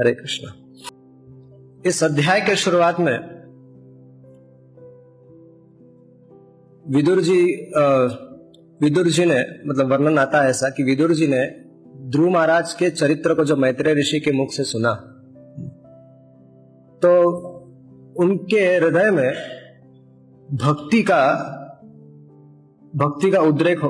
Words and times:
हरे 0.00 0.12
कृष्णा। 0.14 0.52
इस 1.86 2.04
अध्याय 2.04 2.40
के 2.40 2.56
शुरुआत 2.56 3.00
में 3.00 3.18
विदुर 6.88 7.20
जी 7.20 7.70
विदुर 8.82 9.06
जी 9.06 9.24
ने 9.24 9.68
मतलब 9.68 9.90
वर्णन 9.90 10.18
आता 10.18 10.42
है 10.42 10.50
ऐसा 10.50 10.68
कि 10.68 10.82
विदुर 10.82 11.12
जी 11.12 11.26
ने 11.26 11.46
ध्रुव 12.10 12.30
महाराज 12.30 12.74
के 12.74 12.90
चरित्र 12.90 13.34
को 13.34 13.44
जो 13.44 13.56
मैत्रेय 13.56 13.94
ऋषि 13.94 14.20
के 14.20 14.32
मुख 14.32 14.48
से 14.50 14.64
सुना 14.64 14.94
तो 17.02 17.30
उनके 18.16 18.60
हृदय 18.76 19.10
में 19.10 19.30
भक्ति 20.52 21.02
का 21.02 21.22
भक्ति 22.96 23.30
का 23.30 23.40
उद्रेक 23.40 23.80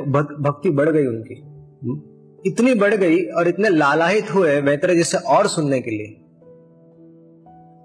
भक्ति 0.40 0.70
बढ़ 0.70 0.90
गई 0.90 1.06
उनकी। 1.06 1.34
इतनी 2.46 2.74
बढ़ 2.74 2.95
गई 2.95 3.24
और 3.24 3.48
इतने 3.48 3.68
लालाहित 3.68 4.34
हुए 4.34 4.60
मैत्रेय 4.62 4.96
जी 4.96 5.04
से 5.04 5.18
और 5.18 5.46
सुनने 5.46 5.80
के 5.80 5.91
लिए। 5.91 6.23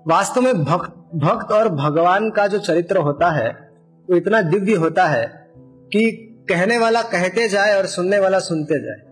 वास्तव 0.08 0.42
में 0.42 0.64
भक्त 0.64 1.16
भक्त 1.16 1.52
और 1.52 1.70
भगवान 1.70 2.30
का 2.30 2.48
जो 2.48 2.60
चरित्र 2.60 2.98
होता 2.98 3.32
है, 3.32 3.70
वो 4.10 4.16
इतना 4.16 4.42
दिव्य 4.42 4.74
होता 4.74 5.06
है 5.06 5.52
कि 5.94 6.28
कहने 6.50 6.78
वाला 6.78 7.02
कहते 7.02 7.48
जाए 7.48 7.78
और 7.78 7.86
सुनने 7.86 8.20
वाला 8.20 8.40
सुनते 8.40 8.82
जाए। 8.82 9.12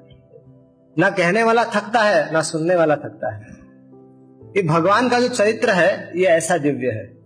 ना 0.98 1.10
कहने 1.10 1.44
वाला 1.44 1.64
थकता 1.64 2.00
है, 2.00 2.34
ना 2.34 2.42
सुनने 2.42 2.76
वाला 2.76 2.96
थकता 2.96 3.36
है। 3.36 3.42
ये 4.58 4.64
भगवान 4.64 5.10
का 5.10 5.20
जो 5.20 5.28
चरित्र 5.28 5.70
है, 5.70 6.12
ये 6.16 6.26
ऐसा 6.26 6.58
दिव्य 6.58 6.88
है। 6.88 7.20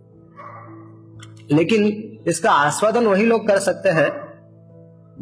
लेकिन 1.52 1.82
इसका 2.28 2.50
आस्वादन 2.50 3.06
वही 3.06 3.24
लोग 3.24 3.48
कर 3.48 3.58
सकते 3.58 3.88
हैं 3.88 4.24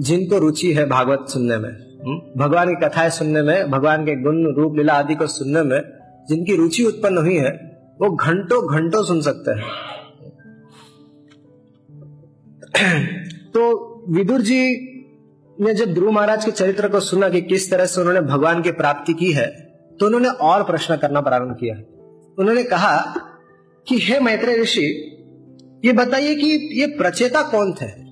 जिनको 0.00 0.38
रुचि 0.38 0.72
है 0.72 0.88
भागवत 0.88 1.26
सुनने 1.28 1.56
में? 1.56 1.91
भगवान 2.36 2.74
की 2.74 2.88
कथाएँ 2.88 3.10
सुनने 3.10 3.42
में, 3.42 3.70
भगवान 3.70 4.04
के 4.04 4.22
गुण, 4.22 4.54
रूप, 4.54 4.76
लीला 4.76 4.92
आदि 4.92 5.14
को 5.14 5.26
सुनने 5.26 5.62
में 5.62 5.80
जिनकी 6.28 6.56
रुचि 6.56 6.84
उत्पन्न 6.84 7.18
हुई 7.18 7.36
है, 7.36 7.50
वो 8.00 8.10
घंटों 8.10 8.74
घंटों 8.74 9.04
सुन 9.04 9.20
सकते 9.20 9.50
हैं। 9.50 9.64
तो 13.54 13.92
विदुर 14.08 14.40
जी 14.40 14.88
ने 15.60 15.74
जब 15.74 15.94
ध्रुव 15.94 16.10
महाराज 16.10 16.44
के 16.44 16.50
चरित्र 16.50 16.88
को 16.88 17.00
सुना 17.00 17.28
कि 17.28 17.40
किस 17.40 17.70
तरह 17.70 17.86
से 17.86 18.00
उन्होंने 18.00 18.20
भगवान 18.20 18.62
की 18.62 18.70
प्राप्ति 18.70 19.14
की 19.14 19.32
है 19.32 19.46
तो 20.00 20.06
उन्होंने 20.06 20.28
और 20.28 20.64
प्रश्न 20.64 20.96
करना 20.96 21.20
प्रारंभ 21.20 21.56
किया। 21.60 21.76
उन्होंने 22.38 22.62
कहा 22.62 22.96
कि, 23.88 23.98
हे 23.98 24.20
मैत्रेय 24.20 24.62
ऋषि, 24.62 25.08
ये 25.84 25.92
बताइए 25.92 26.34
कि 26.34 26.80
ये 26.80 26.86
प्रचेता 26.86 27.42
कौन 27.42 27.72
थे? 27.72 28.11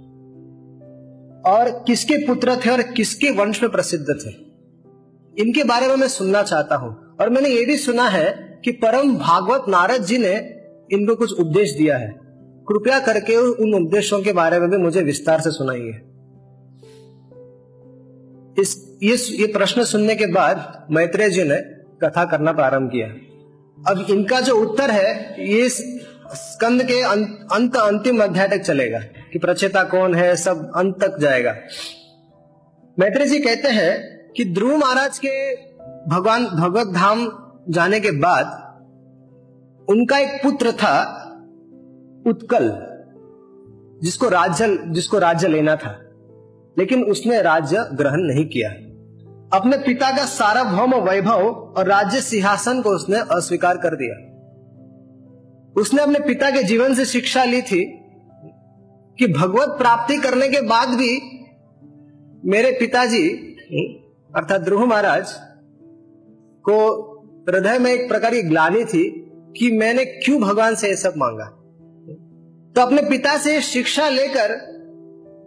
और 1.47 1.85
किसके 1.87 2.27
पुत्र 2.27 2.57
थे 2.57 2.71
और 2.71 2.83
किसके 2.83 3.31
वंश 3.31 3.63
में 3.63 3.73
प्रसिद्ध 3.73 4.07
थे। 4.07 4.31
इनके 5.43 5.65
बारे 5.65 5.89
में 5.89 5.97
मैं 5.97 6.09
सुनना 6.09 6.43
चाहता 6.43 6.77
हूँ। 6.77 7.17
और 7.21 7.31
मैंने 7.31 7.49
ये 7.49 7.65
भी 7.65 7.77
सुना 7.77 8.09
है 8.09 8.61
कि 8.65 8.71
परम 8.71 9.17
भागवत 9.17 9.65
नारद 9.69 10.05
जी 10.05 10.19
ने 10.19 10.35
इनको 10.93 11.15
कुछ 11.15 11.33
उपदेश 11.33 11.73
दिया 11.73 11.97
है। 11.97 12.21
कृपया 12.69 13.01
करके 13.01 13.37
उन 13.37 13.75
उपदेशों 13.75 14.23
के 14.23 14.33
बारे 14.33 14.61
में 14.61 14.71
भी 14.71 14.77
मुझे 14.77 15.03
विस्तार 15.03 15.41
से 15.41 15.51
सुनाइए। 15.51 16.01
इस 18.63 18.99
ये 19.03 19.17
ये 19.17 19.47
प्रश्न 19.47 19.85
सुनने 19.85 20.15
के 20.15 20.27
बाद 20.27 20.87
मैत्रेय 20.91 21.31
जी 21.31 21.43
ने 21.43 21.57
कथा 22.03 22.25
करना 22.25 22.53
प्रारंभ 22.53 22.91
किया। 22.91 23.07
अब 23.91 24.07
इनका 24.11 24.41
जो 24.41 24.57
उत्तर 24.57 24.91
है 24.91 25.37
ये 25.53 25.69
स्कंद 25.69 26.83
के 26.83 27.03
अं, 27.03 27.25
अंत 27.27 27.77
अंतिम 27.77 28.23
अध्याय 28.23 28.49
तक 28.49 28.59
चलेगा। 28.59 29.01
कि 29.33 29.39
प्रचेता 29.39 29.83
कौन 29.85 30.15
है, 30.15 30.37
सब 30.37 30.71
अंत 30.77 31.01
तक 31.01 31.19
जाएगा। 31.19 31.55
मैत्री 32.99 33.27
जी 33.27 33.39
कहते 33.39 33.69
हैं 33.69 34.33
कि 34.37 34.45
ध्रुव 34.45 34.77
महाराज 34.77 35.19
के 35.19 35.55
भगवान 36.11 36.47
भगवत 36.47 36.87
धाम 36.87 37.29
जाने 37.69 38.01
के 38.01 38.11
बाद 38.11 38.59
उनका 39.89 40.19
एक 40.19 40.43
पुत्र 40.43 40.73
था 40.73 40.97
उत्कल, 42.27 42.71
जिसको 44.03 44.29
राज्य 44.29 44.79
जिसको 44.87 45.19
राज्य 45.19 45.49
लेना 45.49 45.77
था, 45.77 45.91
लेकिन 46.79 47.05
उसने 47.05 47.43
राज्य 47.43 47.85
ग्रहण 47.93 48.21
नहीं 48.21 48.47
किया। 48.49 48.71
अपने 49.59 49.77
पिता 49.77 50.11
का 50.17 50.25
सार्वभौम 50.25 50.95
वैभव 50.95 51.49
और 51.77 51.87
राज्य 51.87 52.21
सिंहासन 52.21 52.83
को 52.83 52.91
उसने 52.91 53.19
अस्वीकार 53.31 53.77
कर 53.77 53.97
दिया। 53.97 54.15
उसने 55.81 56.03
अपने 56.03 56.19
पिता 56.19 56.51
के 56.51 56.63
जीवन 56.63 56.95
से 56.95 57.05
शिक्षा 57.05 57.45
ली 57.45 57.63
थी 57.63 58.00
कि 59.21 59.27
भगवत 59.27 59.69
प्राप्ति 59.69 60.17
करने 60.17 60.49
के 60.49 60.61
बाद 60.61 60.89
भी 60.89 61.21
मेरे 62.45 62.71
पिताजी 62.73 63.29
अर्थात 64.37 64.61
ध्रुव 64.61 64.87
महाराज 64.87 65.33
को 66.65 66.77
हृदय 67.49 67.79
में 67.79 67.93
एक 67.93 68.09
प्रकार 68.09 68.35
की 68.35 68.43
ग्लानी 68.43 68.85
थी 68.85 69.27
कि 69.59 69.71
मैंने 69.71 70.05
क्यों 70.05 70.41
भगवान 70.41 70.75
से 70.75 70.89
ये 70.89 70.97
सब 70.97 71.13
मांगा? 71.17 71.45
तो 72.77 72.81
अपने 72.81 73.03
पिता 73.03 73.37
से 73.37 73.61
शिक्षा 73.61 74.09
लेकर 74.09 74.55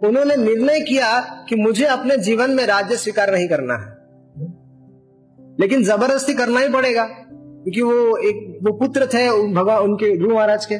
उन्होंने 0.06 0.36
निर्णय 0.36 0.80
किया 0.80 1.20
कि 1.48 1.56
मुझे 1.56 1.84
अपने 1.84 2.16
जीवन 2.16 2.50
में 2.50 2.66
राज्य 2.66 2.96
स्वीकार 2.96 3.32
नहीं 3.32 3.48
करना 3.48 3.74
है। 3.74 3.90
लेकिन 5.60 5.84
ज़बरदस्ती 5.84 6.34
करना 6.34 6.60
ही 6.60 6.68
पड़ेगा, 6.68 7.04
क्योंकि 7.04 7.82
वो 7.82 8.16
एक, 8.16 8.58
वो 8.62 8.72
पुत्र 8.72 9.06
थे 9.06 9.52
भगवान 9.52 9.82
उनके 9.82 10.16
गुरु 10.16 10.34
महाराज 10.34 10.66
के। 10.66 10.74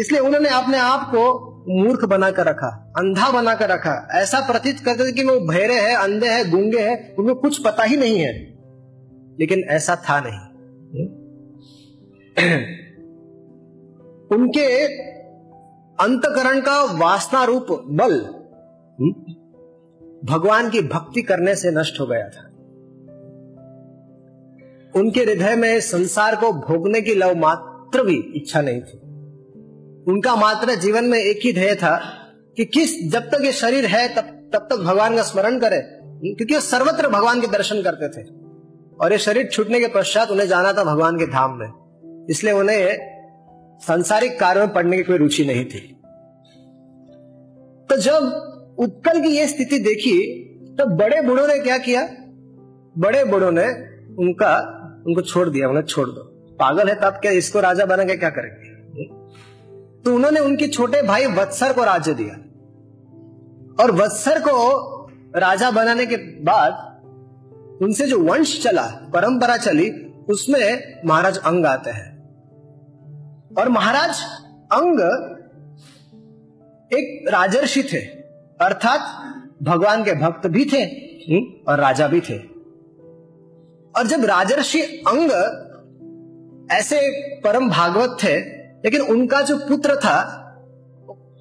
इसलिए 0.00 0.20
उन्होंने 0.20 0.48
अपने 0.48 0.78
आप 0.78 1.10
को 1.14 1.53
मूर्ख 1.68 2.04
बनाकर 2.04 2.46
रखा, 2.46 2.92
अंधा 2.96 3.30
बनाकर 3.30 3.68
रखा, 3.68 4.08
ऐसा 4.12 4.40
प्रतीत 4.40 4.80
करते 4.80 5.08
थे 5.08 5.12
कि 5.12 5.24
वो 5.24 5.48
भैरे 5.48 5.74
है, 5.74 5.94
अंधे 5.94 6.26
है, 6.26 6.50
गूँगे 6.50 6.78
है, 6.78 7.14
उनको 7.18 7.34
कुछ 7.34 7.64
पता 7.64 7.82
ही 7.82 7.96
नहीं 7.96 8.18
है। 8.18 8.54
लेकिन 9.40 9.58
ऐसा 9.58 9.96
था 9.96 10.20
नहीं। 10.20 10.54
उनके 14.36 14.84
अंतकरण 16.04 16.60
का 16.60 16.82
वासना 16.82 17.44
रूप 17.44 17.66
बल 17.70 18.20
भगवान 20.24 20.70
की 20.70 20.80
भक्ति 20.80 21.22
करने 21.22 21.54
से 21.54 21.70
नष्ट 21.70 22.00
हो 22.00 22.06
गया 22.06 22.28
था। 22.28 22.50
उनके 25.00 25.20
हृदय 25.20 25.56
में 25.56 25.80
संसार 25.80 26.36
को 26.36 26.52
भोगने 26.52 27.00
की 27.00 27.14
लव 27.14 27.34
मात्र 27.36 28.02
भी 28.02 28.32
इच्छा 28.36 28.60
नहीं 28.60 28.80
थी। 28.80 29.03
उनका 30.08 30.34
मात्र 30.36 30.74
जीवन 30.74 31.04
में 31.04 31.18
एक 31.18 31.40
ही 31.44 31.52
ध्येय 31.52 31.74
था 31.74 31.96
कि 32.56 32.64
किस, 32.64 33.10
जब 33.10 33.22
तक 33.22 33.44
ये 33.44 33.52
शरीर 33.52 33.86
है, 33.86 34.08
तब 34.08 34.30
तब 34.54 34.66
तक 34.70 34.76
भगवान 34.76 35.16
का 35.16 35.22
स्मरण 35.22 35.58
करे, 35.58 35.78
क्योंकि 36.34 36.54
वो 36.54 36.60
सर्वत्र 36.60 37.08
भगवान 37.08 37.40
के 37.40 37.46
दर्शन 37.46 37.82
करते 37.82 38.08
थे। 38.08 38.26
और 39.00 39.12
ये 39.12 39.18
शरीर 39.18 39.48
छूटने 39.52 39.80
के 39.80 39.86
पश्चात 39.86 40.30
उन्हें 40.30 40.46
जाना 40.48 40.72
था 40.72 40.84
भगवान 40.84 41.18
के 41.18 41.26
धाम 41.26 41.56
में। 41.58 42.26
इसलिए 42.30 42.52
उन्हें 42.52 43.78
सांसारिक 43.86 44.38
कार्य 44.40 44.60
में 44.60 44.72
पढ़ने 44.72 44.96
की 44.96 45.02
कोई 45.02 45.18
रुचि 45.18 45.44
नहीं 45.44 45.64
थी। 45.64 45.80
तो 47.90 47.96
जब 47.96 48.76
उत्कल 48.78 49.20
की 49.20 49.28
यह 49.28 49.46
स्थिति 49.46 49.78
देखी 49.78 50.16
तो 50.78 50.86
बड़े 50.96 51.20
बूढ़ों 51.22 51.46
ने 51.48 51.58
क्या 51.58 51.78
किया? 51.78 52.02
बड़े 52.98 53.24
बूढ़ों 53.24 53.50
ने 53.52 53.66
उनका, 54.18 54.54
उनको 55.06 55.22
छोड़ 55.22 55.48
दिया, 55.48 55.68
उन्हें 55.68 55.84
छोड़ 55.84 56.08
दो। 56.08 56.22
पागल 56.60 56.88
है 56.88 56.94
तब 56.94 57.18
क्या 57.22 57.32
इसको 57.32 57.60
राजा 57.60 57.86
बना 57.86 58.04
के 58.04 58.16
क्या 58.16 58.30
करेंगे? 58.30 58.63
तो 60.04 60.14
उन्होंने 60.14 60.40
उनके 60.40 60.68
छोटे 60.68 61.02
भाई 61.02 61.26
वत्सर 61.26 61.72
को 61.72 61.84
राज्य 61.84 62.14
दिया। 62.14 62.34
और 63.82 63.90
वत्सर 63.90 64.38
को 64.38 64.90
राजा 65.36 65.70
बनाने 65.70 66.06
के 66.06 66.16
बाद 66.16 66.94
उनसे 67.82 68.06
जो 68.06 68.18
वंश 68.18 68.62
चला, 68.62 68.82
परंपरा 68.82 69.56
चली, 69.56 69.90
उसमें 70.28 71.00
महाराज 71.06 71.38
अंग 71.38 71.66
आते 71.66 71.90
हैं। 71.90 72.14
और 73.58 73.68
महाराज 73.68 74.20
अंग 74.72 75.00
एक 76.92 77.24
राजर्षि 77.28 77.82
थे, 77.82 77.98
अर्थात 78.60 79.00
भगवान 79.62 80.04
के 80.04 80.12
भक्त 80.12 80.46
भी 80.46 80.64
थे 80.64 80.84
और 81.62 81.80
राजा 81.80 82.08
भी 82.08 82.20
थे। 82.20 82.38
और 83.96 84.06
जब 84.06 84.24
राजर्षि 84.24 84.80
अंग 84.80 85.30
ऐसे 86.72 87.00
परम 87.40 87.70
भागवत 87.70 88.16
थे 88.24 88.63
लेकिन 88.84 89.00
उनका 89.00 89.40
जो 89.42 89.56
पुत्र 89.58 89.96
था, 89.96 90.18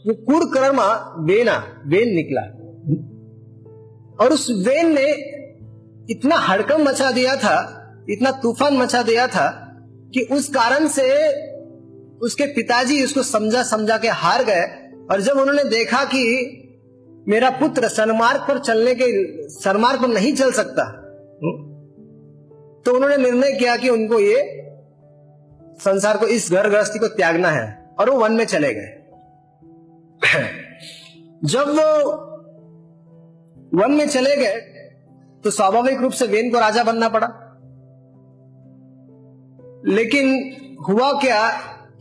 वो 0.07 0.13
कुरकर्मा 0.13 1.15
वेना, 1.19 1.57
वेन 1.87 2.13
निकला। 2.15 2.41
और 4.23 4.33
उस 4.33 4.47
वेन 4.67 4.93
ने 4.93 5.09
इतना 6.09 6.35
हड़कम 6.35 6.83
मचा 6.83 7.11
दिया 7.11 7.35
था, 7.35 7.57
इतना 8.09 8.31
तूफ़ान 8.31 8.77
मचा 8.77 9.03
दिया 9.03 9.27
था, 9.27 9.49
कि 10.13 10.21
उस 10.31 10.49
कारण 10.49 10.87
से 10.87 11.09
उसके 12.19 12.45
पिताजी 12.45 13.03
उसको 13.03 13.23
समझा 13.23 13.63
समझा 13.63 13.97
के 13.97 14.07
हार 14.07 14.43
गए। 14.43 14.63
और 15.11 15.21
जब 15.21 15.37
उन्होंने 15.37 15.63
देखा 15.63 16.03
कि 16.05 16.59
मेरा 17.27 17.49
पुत्र 17.49 17.87
सनमार्ग 17.87 18.41
पर 18.41 18.59
चलने 18.59 18.93
के, 18.95 19.05
सनमार्ग 19.49 20.01
पर 20.01 20.07
नहीं 20.07 20.33
चल 20.33 20.51
सकता 20.51 20.83
तो 22.85 22.93
उन्होंने 22.93 23.17
निर्णय 23.17 23.51
किया 23.51 23.75
कि 23.77 23.89
उनको 23.89 24.19
ये 24.19 24.62
संसार 25.79 26.17
को 26.17 26.27
इस 26.27 26.51
घर 26.51 26.69
गृहस्थी 26.69 26.99
को 26.99 27.07
त्यागना 27.07 27.49
है 27.49 27.95
और 27.99 28.09
वो 28.09 28.19
वन 28.19 28.33
में 28.33 28.45
चले 28.45 28.73
गए। 28.73 28.99
जब 31.45 31.69
वो 31.69 31.87
वन 33.73 33.91
में 33.91 34.07
चले 34.07 34.35
गए 34.35 34.55
तो 35.43 35.51
स्वाभाविक 35.51 36.01
रूप 36.01 36.11
से 36.11 36.27
वेन 36.27 36.51
को 36.51 36.59
राजा 36.59 36.83
बनना 36.83 37.09
पड़ा। 37.09 37.27
लेकिन 39.85 40.55
हुआ 40.89 41.11
क्या 41.11 41.49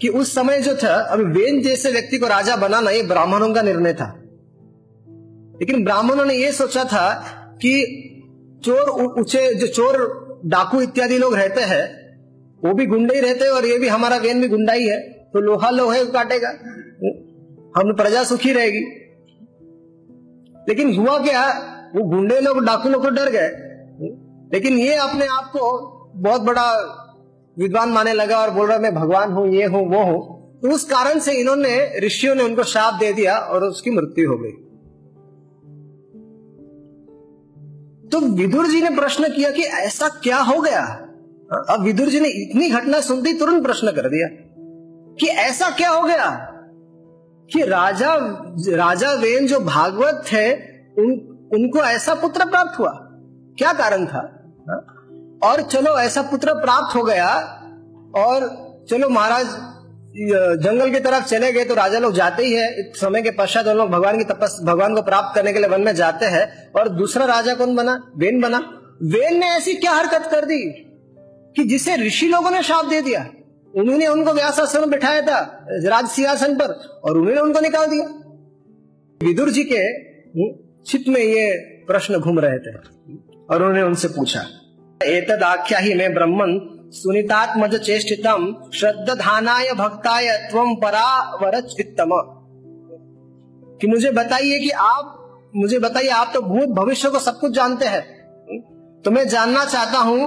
कि 0.00 0.08
उस 0.08 0.34
समय 0.34 0.60
जो 0.60 0.76
था, 0.76 0.94
अभी 0.94 1.24
वेन 1.24 1.62
जैसे 1.62 1.90
व्यक्ति 1.92 2.18
को 2.18 2.26
राजा 2.26 2.56
बनाना 2.56 2.90
ये 2.90 3.02
ब्राह्मणों 3.02 3.54
का 3.54 3.62
निर्णय 3.62 3.94
था। 3.94 4.14
लेकिन 5.60 5.84
ब्राह्मणों 5.84 6.24
ने 6.24 6.34
यह 6.34 6.52
सोचा 6.52 6.84
था 6.84 7.08
कि 7.62 7.72
चोर 8.64 8.90
ऊँचे 9.18 9.54
जो 9.54 9.66
चोर, 9.66 10.40
डाकू 10.46 10.80
इत्यादि 10.80 11.18
लोग 11.18 11.34
रहते 11.34 11.60
हैं 11.60 12.01
वो 12.64 12.74
भी 12.74 12.86
गुंडे 12.86 13.14
ही 13.14 13.20
रहते 13.20 13.48
और 13.48 13.66
ये 13.66 13.78
भी 13.78 13.88
हमारा 13.88 14.16
वेन 14.16 14.40
भी 14.40 14.48
गुंडा 14.48 14.72
ही 14.72 14.88
है। 14.88 15.00
तो 15.02 15.40
लोहा 15.40 15.70
लोहे 15.70 16.04
काटेगा। 16.04 16.48
हम 17.76 17.92
प्रजा 17.92 18.24
सुखी 18.24 18.52
रहेगी। 18.52 18.80
लेकिन 20.68 20.96
हुआ 20.96 21.18
क्या? 21.18 21.48
वो 21.96 22.04
गुंडे 22.04 22.40
लोग, 22.40 22.64
डाकू 22.64 22.88
लोग 22.88 23.04
तो 23.04 23.10
डर 23.10 23.30
गए। 23.30 23.48
लेकिन 24.54 24.78
ये 24.78 24.94
अपने 24.94 25.26
आप 25.26 25.44
को 25.44 25.88
बहुत 26.16 26.40
बड़ा 26.40 26.72
विद्वान 27.58 27.88
माने 27.88 28.12
लगा 28.12 28.38
और 28.38 28.50
बोल 28.50 28.68
रहा, 28.68 28.78
मैं 28.78 28.94
भगवान 28.94 29.32
हूँ, 29.32 29.48
ये 29.48 29.64
हूँ, 29.64 29.88
वो 29.88 30.02
हूँ। 30.02 30.42
तो 30.60 30.70
उस 30.70 30.84
कारण 30.84 31.18
से 31.18 31.32
इन्होंने, 31.32 32.00
ऋषियों 32.06 32.34
ने 32.34 32.42
उनको 32.42 32.62
शाप 32.62 32.94
दे 32.94 33.12
दिया 33.12 33.36
और 33.36 33.64
उसकी 33.64 33.90
मृत्यु 33.90 34.30
हो 34.30 34.38
गई। 34.38 34.50
तो 38.08 38.20
विदुर 38.20 38.66
जी 38.66 38.82
ने 38.82 38.90
प्रश्न 38.90 39.28
किया 39.28 39.50
कि 39.50 39.62
ऐसा 39.62 40.08
क्या 40.08 40.38
हो 40.38 40.60
गया? 40.60 41.08
अब 41.52 41.82
विदुर 41.82 42.08
जी 42.08 42.20
ने 42.20 42.28
इतनी 42.28 42.70
घटना 42.70 43.00
सुनती 43.00 43.32
तुरंत 43.38 43.62
प्रश्न 43.62 43.90
कर 43.90 44.08
दिया 44.08 44.28
कि 45.20 45.26
ऐसा 45.26 45.70
क्या 45.70 45.90
हो 45.90 46.02
गया 46.02 46.28
कि 47.50 47.62
राजा 47.62 48.14
राजा 48.76 49.12
वेन 49.12 49.46
जो 49.46 49.60
भागवत 49.60 50.24
थे 50.32 50.52
उन, 51.02 51.10
उनको 51.54 51.78
ऐसा 51.78 52.14
पुत्र 52.14 52.44
प्राप्त 52.44 52.78
हुआ। 52.78 52.90
क्या 53.58 53.72
कारण 53.72 54.06
था? 54.06 54.20
हा? 54.68 54.76
और 55.50 55.62
चलो 55.62 55.98
ऐसा 55.98 56.22
पुत्र 56.22 56.54
प्राप्त 56.54 56.96
हो 56.96 57.02
गया 57.02 57.28
और 58.16 58.46
चलो 58.90 59.08
महाराज 59.08 59.46
जंगल 60.62 60.90
की 60.90 61.00
तरफ़ 61.00 61.24
चले 61.24 61.52
गए 61.52 61.64
तो 61.64 61.74
राजा 61.74 61.98
लोग 61.98 62.12
जाते 62.12 62.44
ही 62.44 62.52
है। 62.52 62.92
समय 62.92 63.22
के 63.22 63.30
पश्चात 63.30 63.66
लोग 63.66 63.90
भगवान 63.90 64.18
की 64.18 64.24
तपस 64.24 64.60
भगवान 64.64 64.94
को 64.94 65.02
प्राप्त 65.02 65.34
करने 65.34 65.52
के 65.52 65.58
लिए 65.58 65.68
वन 65.68 65.80
में 65.80 65.94
जाते 65.94 66.26
हैं 66.26 66.72
और 66.72 66.88
दूसरा 66.88 67.24
राजा 67.24 67.54
कौन 67.54 67.76
बना? 67.76 68.12
वेन 68.16 68.40
बना। 68.40 68.58
वेन 69.02 69.38
ने 69.40 69.46
ऐसी 69.46 69.74
क्या 69.74 69.92
हरकत 69.92 70.28
कर 70.30 70.44
दी? 70.44 70.88
कि 71.56 71.64
जिसे 71.64 71.96
ऋषि 71.96 72.28
लोगों 72.28 72.50
ने 72.50 72.62
शाप 72.62 72.84
दे 72.84 73.00
दिया, 73.00 73.20
उन्होंने 73.74 74.06
उनको 74.06 74.32
व्यास 74.32 74.58
आश्रम 74.60 74.90
बिठाया 74.90 75.20
था, 75.22 75.38
राज 75.84 76.08
सिंहासन 76.08 76.54
पर, 76.56 76.72
और 77.04 77.18
उन्होंने 77.18 77.40
उनको 77.40 77.60
निकाल 77.60 77.86
दिया। 77.86 78.04
विदुर 79.20 79.50
जी 79.50 79.64
के 79.64 79.82
चित्त 80.86 81.08
में 81.08 81.20
ये 81.20 81.50
प्रश्न 81.88 82.18
घूम 82.18 82.38
रहे 82.40 82.58
थे, 82.58 82.74
और 82.74 83.56
उन्होंने 83.56 83.82
उनसे 83.82 84.08
पूछा, 84.08 84.44
एतद 85.00 85.42
आख्या 85.42 85.78
ही 85.78 85.94
मैं 85.94 86.12
ब्रह्मन 86.14 86.58
सुनितात्मज 86.94 87.74
चेष्टितम 87.76 88.54
श्रद्धानाय 88.74 89.72
भक्ताय 89.74 90.36
त्वम 90.50 90.74
परावर 90.74 91.60
चित्तम 91.68 92.10
कि 93.80 93.86
मुझे 93.86 94.10
बताइए 94.12 94.58
कि 94.58 94.70
आप, 94.70 95.50
मुझे 95.56 95.78
बताइए, 95.78 96.08
आप 96.08 96.30
तो 96.34 96.40
भूत 96.42 96.68
भविष्य 96.76 97.08
को 97.08 97.18
सब 97.18 97.38
कुछ 97.38 97.52
जानते 97.52 97.86
हैं। 97.86 98.02
तो 99.04 99.10
मैं 99.10 99.26
जानना 99.28 99.64
चाहता 99.64 99.98
हूँ 100.00 100.20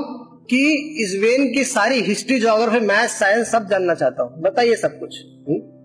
कि 0.50 0.94
इस 1.04 1.18
वेन 1.22 1.54
की 1.54 1.64
सारी 1.64 2.02
हिस्ट्री 2.02 2.40
जोग्राफी 2.40 2.80
मैथ 2.80 3.08
साइंस 3.08 3.52
सब 3.52 3.70
जानना 3.70 3.94
चाहता 3.94 4.24
हूँ। 4.24 4.42
बताइए 4.42 4.76
सब 4.76 5.00
कुछ। 5.00 5.26
हुँ? 5.26 5.76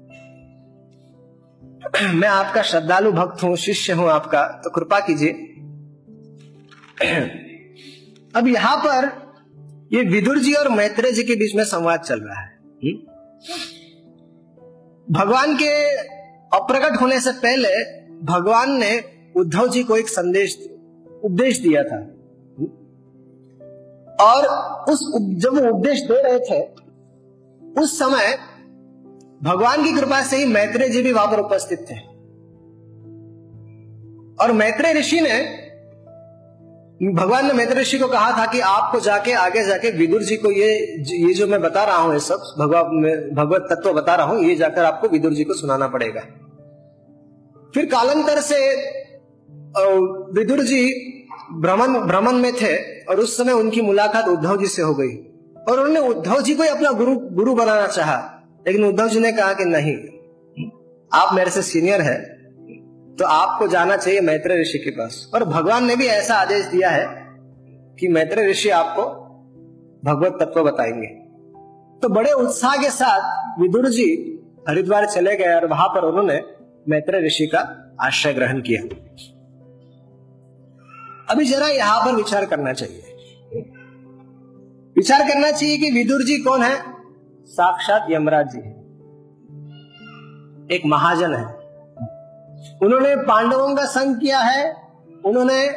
मैं 2.14 2.28
आपका 2.28 2.62
श्रद्धालु 2.62 3.12
भक्त 3.12 3.42
हूँ, 3.42 3.56
शिष्य 3.56 3.92
हूँ 3.92 4.08
आपका 4.08 4.46
तो 4.46 4.70
कृपा 4.70 5.00
कीजिए। 5.00 5.30
अब 8.36 8.48
यहाँ 8.48 8.76
पर 8.76 9.30
ये 9.92 10.02
विदुर 10.02 10.38
जी 10.38 10.52
और 10.52 10.68
मैत्रेय 10.68 11.12
जी 11.12 11.22
के 11.22 11.34
बीच 11.34 11.54
में 11.54 11.64
संवाद 11.64 12.00
चल 12.00 12.20
रहा 12.20 12.40
है। 12.40 12.58
हुँ? 12.84 12.92
भगवान 15.10 15.56
के 15.56 15.96
अप्रकट 16.56 17.00
होने 17.00 17.20
से 17.20 17.32
पहले 17.32 17.68
भगवान 18.24 18.70
ने 18.70 19.04
उद्धव 19.36 19.68
जी 19.68 19.82
को 19.82 19.96
एक 19.96 20.08
संदेश, 20.08 20.68
उपदेश 21.24 21.58
दिया 21.58 21.82
था। 21.82 22.19
और 24.20 24.46
उस 24.92 25.00
जब 25.42 25.58
वो 25.58 25.68
उपदेश 25.70 26.00
दे 26.02 26.22
रहे 26.22 26.38
थे, 26.40 26.60
उस 27.82 27.98
समय 27.98 28.36
भगवान 29.42 29.84
की 29.84 29.92
कृपा 29.92 30.22
से 30.22 30.36
ही 30.36 30.44
मैत्रेय 30.44 30.88
जी 30.88 31.02
भी 31.02 31.12
वहाँ 31.12 31.26
पर 31.26 31.40
उपस्थित 31.40 31.86
थे। 31.90 31.98
और 34.36 34.52
मैत्रेय 34.52 34.92
ऋषि 34.92 35.20
ने, 35.20 35.38
भगवान 37.14 37.46
ने 37.46 37.52
मैत्र 37.52 37.76
ऋषि 37.78 37.98
को 37.98 38.06
कहा 38.08 38.30
था 38.38 38.44
कि 38.46 38.60
आपको 38.60 39.00
जाके, 39.00 39.32
आगे 39.32 39.64
जाके 39.64 39.90
विदुर 39.90 40.22
जी 40.22 40.36
को 40.36 40.50
ये 40.50 40.72
ये 41.18 41.32
जो 41.34 41.46
मैं 41.46 41.60
बता 41.62 41.84
रहा 41.84 41.96
हूँ, 41.96 42.12
ये 42.12 42.20
सब 42.20 42.42
भगवत 42.58 43.30
भगवत 43.34 43.66
तत्व 43.70 43.92
बता 43.92 44.14
रहा 44.14 44.26
हूँ, 44.26 44.42
ये 44.44 44.54
जाकर 44.56 44.84
आपको 44.84 45.08
विदुर 45.08 45.34
जी 45.34 45.44
को 45.44 45.54
सुनाना 45.54 45.88
पड़ेगा। 45.88 46.20
फिर 47.74 47.86
कालांतर 47.86 48.40
से 48.40 48.58
विदुर 50.34 50.60
जी 50.62 50.82
भ्रमण 51.52 51.98
भ्रमण 52.00 52.32
में 52.32 52.52
थे 52.52 52.74
और 53.04 53.20
उस 53.20 53.36
समय 53.36 53.52
उनकी 53.52 53.80
मुलाकात 53.80 54.28
उद्धव 54.28 54.56
जी 54.56 54.66
से 54.66 54.82
हो 54.82 54.94
गई। 54.94 55.16
और 55.68 55.78
उन्होंने 55.78 56.00
उद्धव 56.08 56.40
जी 56.40 56.54
को 56.54 56.62
ही 56.62 56.68
अपना 56.68 56.90
गुरु 56.90 57.14
गुरु 57.32 57.54
बनाना 57.54 57.86
चाहा, 57.86 58.16
लेकिन 58.66 58.84
उद्धव 58.84 59.08
जी 59.08 59.20
ने 59.20 59.32
कहा 59.32 59.52
कि 59.52 59.64
नहीं, 59.64 59.96
आप 61.12 61.34
मेरे 61.34 61.50
से 61.50 61.62
सीनियर 61.62 62.00
है 62.00 62.18
तो 63.18 63.24
आपको 63.26 63.66
जाना 63.68 63.96
चाहिए 63.96 64.20
मैत्र 64.20 64.60
ऋषि 64.60 64.78
के 64.78 64.90
पास। 64.90 65.30
और 65.34 65.44
भगवान 65.44 65.84
ने 65.84 65.96
भी 65.96 66.06
ऐसा 66.06 66.34
आदेश 66.34 66.64
दिया 66.66 66.90
है 66.90 67.06
कि 68.00 68.08
मैत्र 68.08 68.48
ऋषि 68.50 68.68
आपको 68.68 69.02
भगवत 70.04 70.38
तत्व 70.40 70.62
बताएँगे। 70.62 71.06
तो 72.02 72.08
बड़े 72.08 72.32
उत्साह 72.32 72.76
के 72.76 72.90
साथ 72.90 73.60
विदुर 73.60 73.88
जी 73.88 74.06
हरिद्वार 74.68 75.06
चले 75.06 75.36
गए 75.36 75.54
और 75.54 75.66
वहाँ 75.66 75.88
पर 75.88 76.04
उन्होंने 76.04 76.40
मैत्र 76.88 77.24
ऋषि 77.26 77.46
का 77.46 77.60
आश्रय 78.02 78.32
ग्रहण 78.32 78.60
किया। 78.60 78.82
अभी 81.30 81.44
जरा 81.44 81.66
यहाँ 81.66 82.06
पर 82.06 82.16
विचार 82.16 82.44
करना 82.44 82.72
चाहिए। 82.72 83.02
विचार 84.96 85.28
करना 85.28 85.50
चाहिए 85.50 85.76
कि 85.78 85.90
विदुर 85.90 86.22
जी 86.22 86.38
कौन 86.38 86.62
है? 86.62 86.82
साक्षात 87.46 88.06
यमराज 88.10 88.46
जी 88.48 88.58
है। 88.58 88.80
एक 90.76 90.82
महाजन 90.86 91.34
है। 91.34 91.44
उन्होंने 92.82 93.16
पांडवों 93.16 93.76
का 93.76 93.84
संग 93.84 94.16
किया 94.16 94.38
है, 94.38 94.74
उन्होंने 95.24 95.68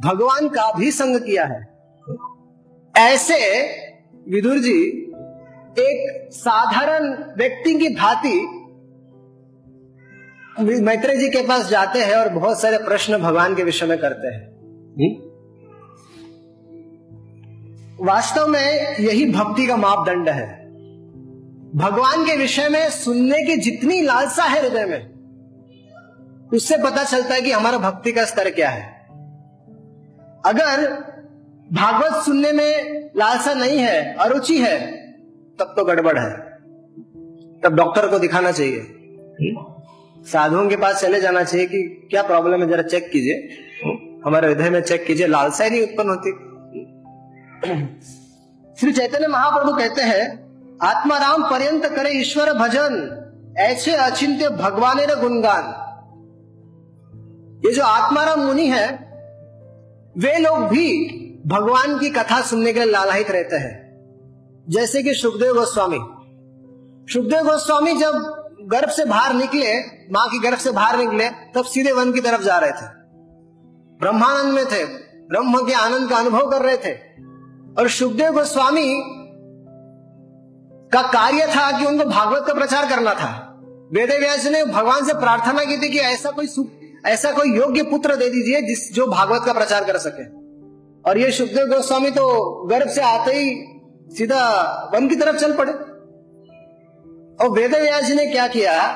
भगवान 0.00 0.48
का 0.48 0.72
भी 0.72 0.90
संग 0.90 1.20
किया 1.20 1.44
है। 1.44 1.72
ऐसे 2.96 3.60
विदुर 4.28 4.58
जी 4.58 5.08
एक 5.78 6.28
साधारण 6.32 7.12
व्यक्ति 7.38 7.74
की 7.74 7.88
भांति 7.88 8.58
मैत्रेय 10.82 11.16
जी 11.16 11.28
के 11.28 11.46
पास 11.46 11.68
जाते 11.68 11.98
हैं 11.98 12.16
और 12.16 12.28
बहुत 12.28 12.60
सारे 12.60 12.78
प्रश्न 12.78 13.18
भगवान 13.18 13.54
के 13.54 13.64
विषय 13.64 13.86
में 13.86 13.98
करते 13.98 14.28
हैं। 14.28 14.51
हम्म? 14.98 15.32
वास्तव 18.06 18.46
में 18.46 18.96
यही 19.00 19.30
भक्ति 19.32 19.66
का 19.66 19.76
मापदंड 19.76 20.28
है। 20.28 20.62
भगवान 21.76 22.24
के 22.24 22.36
विषय 22.36 22.68
में 22.68 22.90
सुनने 22.90 23.42
की 23.42 23.56
जितनी 23.56 24.00
लालसा 24.02 24.42
है 24.42 24.60
हृदय 24.60 24.84
में 24.84 25.12
उससे 26.52 26.76
पता 26.76 27.04
चलता 27.04 27.34
है 27.34 27.40
कि 27.40 27.50
हमारा 27.50 27.78
भक्ति 27.78 28.12
का 28.12 28.24
स्तर 28.24 28.50
क्या 28.50 28.70
है। 28.70 28.82
अगर 30.46 30.90
भागवत 31.72 32.24
सुनने 32.24 32.52
में 32.52 33.10
लालसा 33.16 33.54
नहीं 33.54 33.78
है 33.78 34.14
अरुचि 34.14 34.58
है 34.58 34.92
तब 35.58 35.74
तो 35.76 35.84
गड़बड़ 35.84 36.18
है। 36.18 36.32
तब 37.60 37.74
डॉक्टर 37.74 38.08
को 38.08 38.18
दिखाना 38.18 38.52
चाहिए। 38.52 38.86
साधुओं 40.24 40.68
के 40.68 40.76
पास 40.76 41.00
चले 41.02 41.20
जाना 41.20 41.44
चाहिए 41.44 41.66
कि 41.66 42.08
क्या 42.10 42.22
प्रॉब्लम 42.22 42.62
है 42.62 42.68
जरा 42.68 42.82
चेक 42.82 43.10
कीजिए। 43.10 43.48
हमारे 44.26 44.48
हृदय 44.48 44.70
में 44.70 44.82
चेक 44.82 45.06
कीजिए, 45.06 45.26
लालसा 45.26 45.64
ही 45.64 45.70
नहीं 45.70 45.82
उत्पन्न 45.82 46.08
होती। 46.08 46.32
श्री 48.80 48.92
चैतन्य 48.92 49.26
महाप्रभु 49.26 49.76
कहते 49.76 50.02
हैं 50.02 50.42
आत्माराम 50.82 51.50
पर्यंत 51.50 51.86
करे 51.86 52.10
ईश्वर 52.10 52.52
भजन, 52.52 53.18
ऐसे 53.58 53.92
अचिंत्य 53.92 54.48
भगवान 54.48 54.98
गुणगान। 54.98 55.64
ये 57.66 57.72
जो 57.72 57.82
आत्माराम 57.82 58.40
मुनि 58.40 58.66
है, 58.66 58.92
वे 60.18 60.38
लोग 60.38 60.58
भी 60.58 61.08
भगवान 61.46 61.98
की 61.98 62.10
कथा 62.10 62.40
सुनने 62.40 62.72
के 62.72 62.80
लिए 62.80 62.92
लालाहित 62.92 63.30
रहते 63.30 63.56
हैं। 63.56 63.82
जैसे 64.68 65.02
कि 65.02 65.14
सुखदेव 65.14 65.54
गोस्वामी। 65.54 65.98
सुखदेव 67.12 67.42
गोस्वामी 67.42 67.92
जब 67.92 68.38
गर्भ 68.62 68.88
से 68.88 69.04
बाहर 69.04 69.34
निकले, 69.34 69.78
माँ 70.12 70.28
की 70.28 70.38
गर्भ 70.38 70.58
से 70.58 70.70
बाहर 70.70 70.98
निकले, 70.98 71.28
तब 71.28 71.64
सीधे 71.64 71.92
वन 71.92 72.12
की 72.12 72.20
तरफ़ 72.20 72.42
जा 72.42 72.58
रहे 72.58 72.70
थे। 72.70 73.01
ब्रह्मानंद 74.02 74.54
में 74.54 74.66
थे, 74.66 74.84
ब्रह्म 75.28 75.66
के 75.66 75.72
आनंद 75.72 76.10
का 76.10 76.16
अनुभव 76.16 76.50
कर 76.50 76.62
रहे 76.62 76.76
थे। 76.76 76.92
और 77.78 77.88
सुखदेव 77.88 78.32
गोस्वामी 78.32 79.02
का 80.92 81.02
कार्य 81.02 81.46
था 81.46 81.80
कि 81.80 81.86
उनको 81.86 82.04
भागवत 82.04 82.44
का 82.46 82.54
प्रचार 82.54 82.88
करना 82.88 83.14
था। 83.14 83.60
वेद 83.92 84.10
व्यास 84.10 84.46
ने 84.46 84.64
भगवान 84.64 85.04
से 85.04 85.14
प्रार्थना 85.14 85.64
की 85.64 85.76
थी 85.76 85.88
कि 85.88 85.98
ऐसा 85.98 86.30
कोई 86.30 86.46
सुख, 86.46 86.66
ऐसा 87.06 87.32
कोई 87.32 87.56
योग्य 87.56 87.82
पुत्र 87.82 88.16
दे 88.16 88.30
दीजिए 88.30 88.62
जिस, 88.62 88.92
जो 88.92 89.06
भागवत 89.06 89.42
का 89.46 89.52
प्रचार 89.52 89.84
कर 89.84 89.98
सके। 89.98 90.24
और 91.10 91.18
ये 91.18 91.30
सुखदेव 91.30 91.66
गोस्वामी 91.66 92.10
तो 92.10 92.54
गर्भ 92.66 92.88
से 92.88 93.02
आते 93.02 93.32
ही 93.32 93.64
सीधा 94.16 94.50
वन 94.94 95.08
की 95.08 95.16
तरफ़ 95.16 95.36
चल 95.36 95.52
पड़े। 95.52 95.72
और 97.44 97.50
वेद 97.50 97.74
व्यास 97.74 98.10
ने 98.10 98.26
क्या 98.26 98.48
किया? 98.48 98.90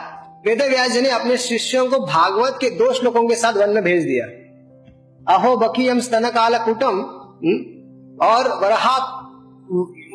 वेद 0.47 0.63
व्यास 0.63 0.97
ने 0.97 1.11
अपने 1.11 1.37
शिष्यों 1.37 1.91
को 1.91 1.99
भागवत 2.07 2.59
के 2.61 2.71
दो 2.71 2.93
श्लोकों 2.93 3.29
के 3.29 3.35
साथ 3.35 3.53
वन 3.53 3.71
में 3.71 3.85
भेज 3.85 4.03
दिया। 4.03 4.46
अहो 5.27 5.57
बकीयम 5.59 6.01
स्तन 6.01 6.29
काल 6.31 6.59
कुटम 6.65 6.99
और 8.25 8.49
वरहा 8.61 8.97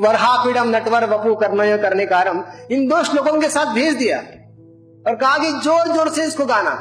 वरहापीडम 0.01 0.69
नटवर 0.69 1.05
वपु 1.09 1.33
कर्मय 1.35 1.77
करने 1.77 2.05
कारम 2.07 2.43
इन 2.71 2.87
दो 2.87 3.03
श्लोकों 3.03 3.39
के 3.41 3.49
साथ 3.49 3.73
भेज 3.75 3.95
दिया। 3.95 4.17
और 4.17 5.15
कहा 5.15 5.37
कि 5.37 5.51
ज़ोर 5.61 5.87
ज़ोर 5.87 6.09
से 6.09 6.25
इसको 6.25 6.45
गाना 6.45 6.71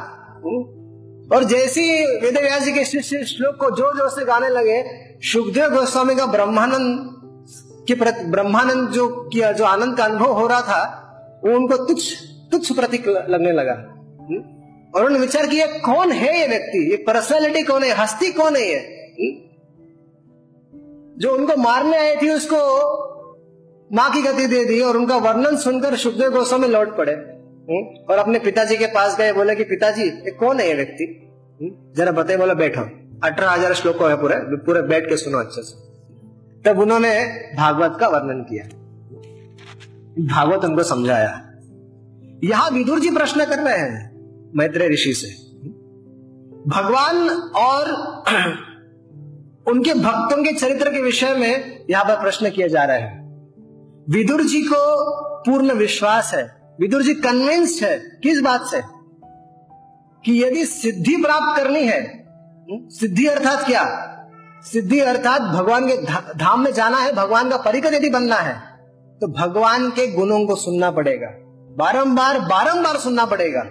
और 1.35 1.43
जैसी 1.45 1.83
वेद 2.21 2.37
व्यास 2.37 2.63
जी 2.63 2.71
के 2.71 2.83
श्लोक 2.85 3.55
को 3.59 3.69
ज़ोर 3.75 3.97
ज़ोर 3.97 4.09
से 4.09 4.25
गाने 4.25 4.49
लगे, 4.49 4.81
सुखदेव 5.23 5.75
गोस्वामी 5.75 6.15
का 6.15 6.25
ब्रह्मानंद, 6.27 7.09
के 7.87 7.95
प्रति, 7.95 8.25
ब्रह्मानंद 8.25 8.89
जो 8.89 9.07
किया, 9.27 9.51
जो 9.51 9.65
आनंद 9.65 9.97
का 9.97 10.03
अनुभव 10.05 10.33
हो 10.33 10.47
रहा 10.47 10.61
था, 10.61 11.41
वो 11.43 11.55
उनको 11.55 11.77
तुच्छ 11.85 12.03
तुच्छ 12.51 12.71
प्रतीक 12.71 13.07
लगने 13.07 13.51
लगा 13.53 13.73
और 14.93 15.05
उन्होंने 15.05 15.19
विचार 15.19 15.47
किया, 15.47 15.65
कौन 15.65 16.11
है 16.11 16.39
ये 16.39 16.47
व्यक्ति? 16.47 16.89
ये 16.91 16.97
पर्सनैलिटी 16.97 17.63
कौन 17.63 17.83
है? 17.83 17.89
हस्ती 17.93 18.31
कौन 18.31 18.55
है 18.55 18.61
ये? 18.63 18.79
जो 21.17 21.31
उनको 21.31 21.55
मारने 21.55 21.97
आई 21.97 22.15
थी, 22.15 22.29
उसको 22.29 22.57
माँ 23.89 24.09
की 24.11 24.21
गति 24.21 24.47
दे 24.47 24.63
दी 24.65 24.79
और 24.81 24.97
उनका 24.97 25.17
वर्णन 25.17 25.57
सुनकर 25.57 25.95
सुखदेव 25.95 26.31
गोस्वामी 26.31 26.67
लौट 26.67 26.97
पड़े। 26.97 27.13
और 28.09 28.17
अपने 28.17 28.39
पिताजी 28.39 28.77
के 28.77 28.85
पास 28.85 29.17
गए, 29.17 29.33
बोले 29.33 29.55
कि 29.55 29.63
पिताजी, 29.63 30.01
ये 30.01 30.31
कौन 30.31 30.59
है 30.59 30.67
ये 30.67 30.73
व्यक्ति? 30.73 31.05
जरा 31.97 32.11
बताए 32.11 32.37
बोला, 32.37 32.53
बैठो। 32.53 32.81
अठारह 33.23 33.49
हज़ार 33.49 33.73
श्लोक 33.73 34.01
है 34.01 34.15
पूरे 34.21 34.35
पूरे 34.57 34.81
बैठ 34.81 35.09
के 35.09 35.17
सुनो 35.17 35.37
अच्छे 35.37 35.61
से। 35.61 35.89
तब 36.63 36.79
उन्होंने 36.79 37.13
भागवत 37.57 37.97
का 37.99 38.07
वर्णन 38.07 38.41
किया। 38.41 38.63
भागवत 40.27 40.65
उनको 40.65 40.83
समझाया। 40.83 41.29
यहाँ 42.43 42.69
विदुर 42.71 42.99
जी 42.99 43.09
प्रश्न 43.09 43.45
कर 43.45 43.59
रहे 43.59 43.77
हैं। 43.77 44.10
मैत्रेय 44.55 44.89
ऋषि 44.89 45.13
से। 45.13 45.27
भगवान 46.67 47.29
और 47.55 47.85
उनके 49.67 49.93
भक्तों 49.93 50.43
के 50.43 50.53
चरित्र 50.53 50.89
के 50.89 51.01
विषय 51.01 51.33
में 51.33 51.85
यहाँ 51.89 52.05
पर 52.05 52.21
प्रश्न 52.21 52.49
किया 52.49 52.67
जा 52.67 52.83
रहा 52.83 52.97
है। 52.97 53.21
विदुर 54.09 54.43
जी 54.43 54.61
को 54.61 55.05
पूर्ण 55.41 55.73
विश्वास 55.73 56.33
है। 56.33 56.75
विदुर 56.81 57.03
जी 57.03 57.13
कन्विंस्ड 57.13 57.83
है 57.83 58.19
किस 58.23 58.41
बात 58.41 58.65
से? 58.65 58.81
कि 60.25 60.43
यदि 60.43 60.65
सिद्धि 60.65 61.15
प्राप्त 61.15 61.63
करनी 61.63 61.87
है, 61.87 62.27
सिद्धि 62.71 63.25
अर्थात 63.25 63.65
क्या? 63.65 64.07
सिद्धि 64.63 64.99
अर्थात 64.99 65.41
भगवान 65.41 65.87
के 65.87 65.97
धाम 66.39 66.63
में 66.63 66.73
जाना 66.73 66.97
है, 66.97 67.13
भगवान 67.13 67.49
का 67.49 67.57
परिकर 67.57 67.93
यदि 67.93 68.09
बनना 68.09 68.35
है 68.35 68.71
तो 69.21 69.27
भगवान 69.27 69.89
के 69.89 70.11
गुणों 70.11 70.45
को 70.45 70.55
सुनना 70.55 70.91
पड़ेगा। 70.91 71.27
बारंबार 71.77 72.39
बारंबार 72.39 72.97
सुनना 72.97 73.25
पड़ेगा। 73.25 73.63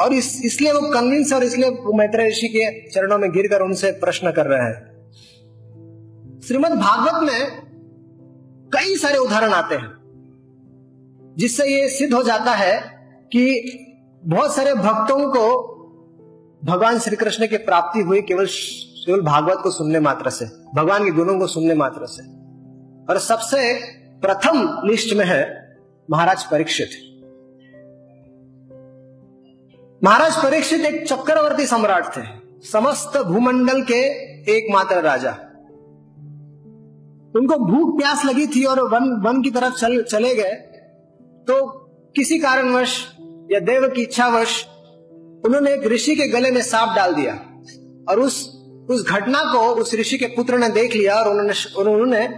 और 0.00 0.12
इस, 0.12 0.40
इसलिए 0.44 0.72
वो 0.72 0.80
कन्विंस 0.90 1.32
और 1.32 1.44
इसलिए 1.44 1.70
वो 1.70 1.92
मैत्रेय 1.92 2.28
ऋषि 2.28 2.48
के 2.48 2.90
चरणों 2.90 3.18
में 3.18 3.30
गिरकर 3.32 3.62
उनसे 3.62 3.90
प्रश्न 3.90 4.32
कर 4.32 4.46
रहे 4.46 4.62
हैं। 4.62 6.40
श्रीमद 6.40 6.72
भागवत 6.72 7.22
में 7.22 7.62
कई 8.72 8.96
सारे 8.96 9.18
उदाहरण 9.18 9.52
आते 9.52 9.74
हैं, 9.74 9.90
जिससे 11.38 11.66
ये 11.66 11.88
सिद्ध 11.88 12.12
हो 12.14 12.22
जाता 12.22 12.54
है 12.54 12.80
कि 13.32 13.44
बहुत 14.24 14.54
सारे 14.54 14.74
भक्तों 14.74 15.18
को 15.30 15.44
भगवान 16.64 16.98
श्री 16.98 17.16
कृष्ण 17.16 17.46
की 17.46 17.56
प्राप्ति 17.56 18.00
हुई 18.00 18.20
केवल 18.22 18.46
केवल 18.46 19.20
भागवत 19.20 19.58
को 19.62 19.70
सुनने 19.70 20.00
मात्र 20.00 20.30
से, 20.30 20.44
भगवान 20.74 21.04
के 21.04 21.10
गुणों 21.10 21.38
को 21.38 21.46
सुनने 21.46 21.74
मात्र 21.74 22.06
से। 22.06 22.22
और 23.04 23.18
सबसे 23.18 23.72
प्रथम 24.22 24.80
लिस्ट 24.84 25.14
में 25.14 25.24
है 25.24 25.42
महाराज 26.10 26.44
परीक्षित। 26.44 26.90
महाराज 30.02 30.36
परीक्षित 30.36 30.80
एक 30.80 31.06
चक्रवर्ती 31.08 31.66
सम्राट 31.66 32.06
थे, 32.16 32.22
समस्त 32.62 33.16
भूमंडल 33.18 33.82
के 33.82 33.98
एकमात्र 34.52 35.00
राजा। 35.00 35.30
उनको 37.34 37.56
भूख 37.66 37.98
प्यास 37.98 38.24
लगी 38.24 38.46
थी 38.46 38.64
और 38.64 38.80
वन 38.82 39.04
वन 39.26 39.42
की 39.42 39.50
तरफ़ 39.50 39.74
चल, 39.74 40.02
चले 40.02 40.34
गए। 40.34 40.52
तो 41.48 41.66
किसी 42.16 42.38
कारणवश 42.38 42.96
या 43.52 43.60
देव 43.60 43.88
की 43.88 44.02
इच्छावश 44.02 44.66
उन्होंने 45.44 45.72
एक 45.72 45.86
ऋषि 45.86 46.16
के 46.16 46.28
गले 46.28 46.50
में 46.50 46.62
सांप 46.62 46.96
डाल 46.96 47.14
दिया 47.14 47.34
और 48.08 48.20
उस 48.20 48.42
उस 48.90 49.06
घटना 49.08 49.44
को 49.52 49.58
उस 49.58 49.94
ऋषि 49.94 50.18
के 50.18 50.26
पुत्र 50.26 50.58
ने 50.58 50.68
देख 50.68 50.94
लिया 50.94 51.14
और 51.14 51.28
उन्होंने 51.28 51.54
उन्होंने 51.76 52.28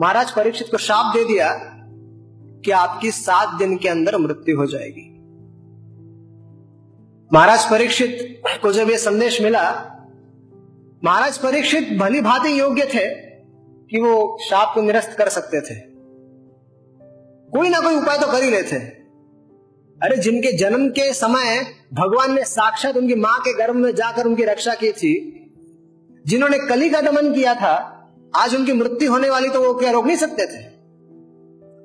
महाराज 0.00 0.30
परीक्षित 0.30 0.68
को 0.70 0.78
शाप 0.78 1.14
दे 1.16 1.24
दिया 1.24 1.50
कि 2.64 2.70
आपकी 2.70 3.10
सात 3.10 3.58
दिन 3.58 3.76
के 3.76 3.88
अंदर 3.88 4.18
मृत्यु 4.18 4.56
हो 4.56 4.66
जाएगी। 4.66 5.10
महाराज 7.34 7.70
परीक्षित 7.70 8.42
को 8.62 8.72
जब 8.72 8.90
यह 8.90 8.96
संदेश 8.96 9.40
मिला, 9.42 9.62
महाराज 11.04 11.38
परीक्षित 11.38 11.88
भली 11.98 12.20
भांति 12.20 12.60
योग्य 12.60 12.84
थे 12.84 13.04
कि 13.90 14.00
वो 14.00 14.38
शाप 14.40 14.74
को 14.74 14.82
निरस्त 14.82 15.14
कर 15.18 15.28
सकते 15.28 15.60
थे। 15.60 15.74
कोई 17.50 17.68
ना 17.68 17.80
कोई 17.80 17.96
उपाय 17.96 18.18
तो 18.18 18.26
कर 18.26 18.42
ही 18.42 18.50
लेते। 18.50 18.76
अरे 19.98 20.16
जिनके 20.16 20.52
जन्म 20.52 20.88
के 20.88 21.12
समय 21.14 21.60
भगवान 21.94 22.34
ने 22.34 22.44
साक्षात 22.44 22.96
उनकी 22.96 23.14
माँ 23.14 23.38
के 23.40 23.52
गर्भ 23.52 23.76
में 23.76 23.94
जाकर 23.94 24.26
उनकी 24.26 24.44
रक्षा 24.44 24.74
की 24.74 24.92
थी, 24.92 25.14
जिन्होंने 26.26 26.58
कली 26.58 26.90
का 26.90 27.00
दमन 27.00 27.34
किया 27.34 27.54
था, 27.54 27.74
आज 28.36 28.54
उनकी 28.54 28.72
मृत्यु 28.72 29.12
होने 29.12 29.30
वाली 29.30 29.48
तो 29.48 29.62
वो 29.62 29.74
क्या 29.74 29.90
रोक 29.90 30.06
नहीं 30.06 30.16
सकते 30.16 30.46
थे। 30.46 30.62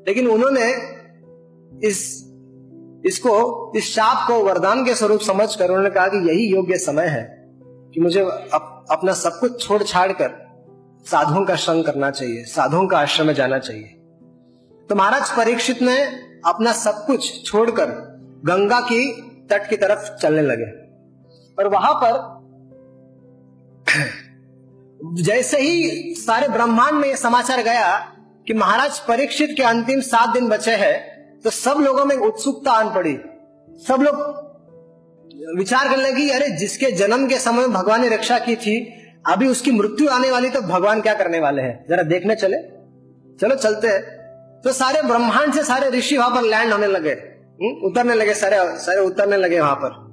लेकिन 0.07 0.27
उन्होंने 0.27 0.71
इस 1.87 2.28
इसको 3.05 3.71
इस 3.75 3.95
शाप 3.95 4.27
को 4.27 4.39
वरदान 4.39 4.85
के 4.85 4.95
स्वरूप 4.95 5.19
समझ 5.19 5.55
कर 5.55 5.69
उन्होंने 5.69 5.89
कहा 5.89 6.07
कि 6.07 6.29
यही 6.29 6.47
योग्य 6.47 6.77
समय 6.77 7.05
है 7.05 7.49
कि 7.93 8.01
मुझे 8.01 8.21
अप, 8.21 8.85
अपना 8.91 9.13
सब 9.13 9.39
कुछ 9.39 9.67
छोड़ 9.67 9.83
छाड़ 9.83 10.11
कर 10.11 10.49
साधुओं 11.05 11.45
का 11.45 11.55
संग 11.55 11.83
करना 11.83 12.11
चाहिए 12.11 12.43
साधुओं 12.43 12.87
का 12.87 12.99
आश्रम 12.99 13.27
में 13.27 13.33
जाना 13.33 13.59
चाहिए। 13.59 13.83
तो 14.89 14.95
महाराज 14.95 15.37
परीक्षित 15.37 15.81
ने 15.81 16.03
अपना 16.45 16.71
सब 16.71 17.05
कुछ 17.05 17.51
छोड़कर 17.51 17.85
गंगा 18.45 18.79
की 18.79 19.21
तट 19.51 19.69
की 19.69 19.75
तरफ़ 19.75 20.21
चलने 20.21 20.41
लगे। 20.41 20.65
और 21.59 21.67
वहाँ 21.67 21.93
पर 22.03 22.39
जैसे 25.23 25.59
ही 25.59 25.89
सारे 26.15 26.47
ब्रह्मांड 26.47 26.95
में 26.95 27.09
यह 27.09 27.15
समाचार 27.15 27.63
गया 27.63 27.97
कि 28.47 28.53
महाराज 28.53 28.99
परीक्षित 28.99 29.53
के 29.57 29.63
अंतिम 29.63 30.01
सात 30.01 30.29
दिन 30.29 30.49
बचे 30.49 30.71
हैं 30.71 31.08
तो 31.43 31.49
सब 31.49 31.75
लोगों 31.79 32.05
में 32.05 32.15
उत्सुकता 32.15 32.71
आन 32.71 32.93
पड़ी। 32.93 33.19
सब 33.87 34.01
लोग 34.01 35.57
विचार 35.57 35.89
करने 35.89 36.03
लगी 36.03 36.29
अरे 36.29 36.49
जिसके 36.49 36.91
जन्म 36.91 37.27
के 37.27 37.35
समय 37.35 37.67
भगवान 37.67 38.01
ने 38.01 38.09
रक्षा 38.09 38.39
की 38.39 38.55
थी 38.55 38.95
अभी 39.27 39.47
उसकी 39.47 39.71
मृत्यु 39.71 40.09
आने 40.09 40.31
वाली 40.31 40.49
तो 40.49 40.61
भगवान 40.61 41.01
क्या 41.01 41.13
करने 41.13 41.39
वाले 41.39 41.61
हैं? 41.61 41.85
जरा 41.89 42.03
देखने 42.03 42.35
चले। 42.35 42.57
चलो 43.41 43.55
चलते 43.55 43.87
हैं। 43.87 44.01
तो 44.63 44.71
सारे 44.71 45.01
ब्रह्मांड 45.01 45.53
से 45.53 45.63
सारे 45.63 45.89
ऋषि 45.89 46.17
वहाँ 46.17 46.29
पर 46.29 46.41
लैंड 46.41 46.73
होने 46.73 46.87
लगे। 46.87 47.11
हम्म, 47.11 47.87
उतरने 47.87 48.13
लगे 48.13 48.33
सारे 48.33 48.57
सारे 48.59 49.01
उतरने 49.01 49.37
लगे 49.37 49.59
वहाँ 49.59 49.75
पर। 49.75 50.09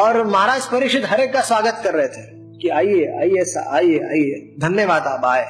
और 0.00 0.26
महाराज 0.26 0.66
परीक्षित 0.66 1.02
हरेक 1.06 1.32
का 1.32 1.40
स्वागत 1.40 1.80
कर 1.84 1.94
रहे 1.94 2.08
थे 2.08 2.22
कि 2.58 2.68
आइए 2.68 3.06
आइए 3.20 3.44
आइए 3.58 3.98
आइए। 3.98 4.54
धन्यवाद 4.60 5.02
आप 5.02 5.24
आए। 5.24 5.44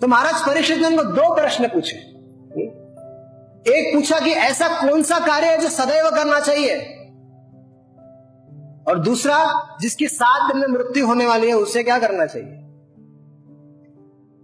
तो 0.00 0.06
महाराज 0.06 0.42
परीक्षित 0.42 0.78
ने 0.78 0.86
उनको 0.86 1.02
दो 1.02 1.34
प्रश्न 1.34 1.66
पूछे। 1.66 2.09
एक 3.68 3.94
पूछा 3.94 4.20
कि 4.20 4.30
ऐसा 4.30 4.68
कौन 4.68 5.02
सा 5.02 5.18
कार्य 5.18 5.46
है 5.46 5.58
जो 5.58 5.68
सदैव 5.68 6.10
करना 6.10 6.40
चाहिए? 6.40 6.76
और 8.88 8.98
दूसरा, 8.98 9.68
जिसकी 9.80 10.08
सात 10.08 10.52
दिन 10.52 10.60
में 10.60 10.68
मृत्यु 10.68 11.06
होने 11.06 11.26
वाली 11.26 11.46
है, 11.46 11.54
उसे 11.54 11.82
क्या 11.82 11.98
करना 11.98 12.26
चाहिए? 12.26 12.48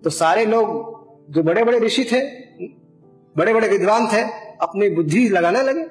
तो 0.04 0.10
सारे 0.10 0.46
लोग 0.46 0.96
जो 1.32 1.42
बड़े 1.42 1.64
बड़े 1.64 1.78
ऋषि 1.78 2.04
थे 2.04 2.46
बड़े 3.36 3.54
बड़े 3.54 3.68
विद्वान 3.68 4.06
थे, 4.06 4.22
अपनी 4.62 4.90
बुद्धि 4.90 5.28
लगाने 5.28 5.62
लगे। 5.62 5.86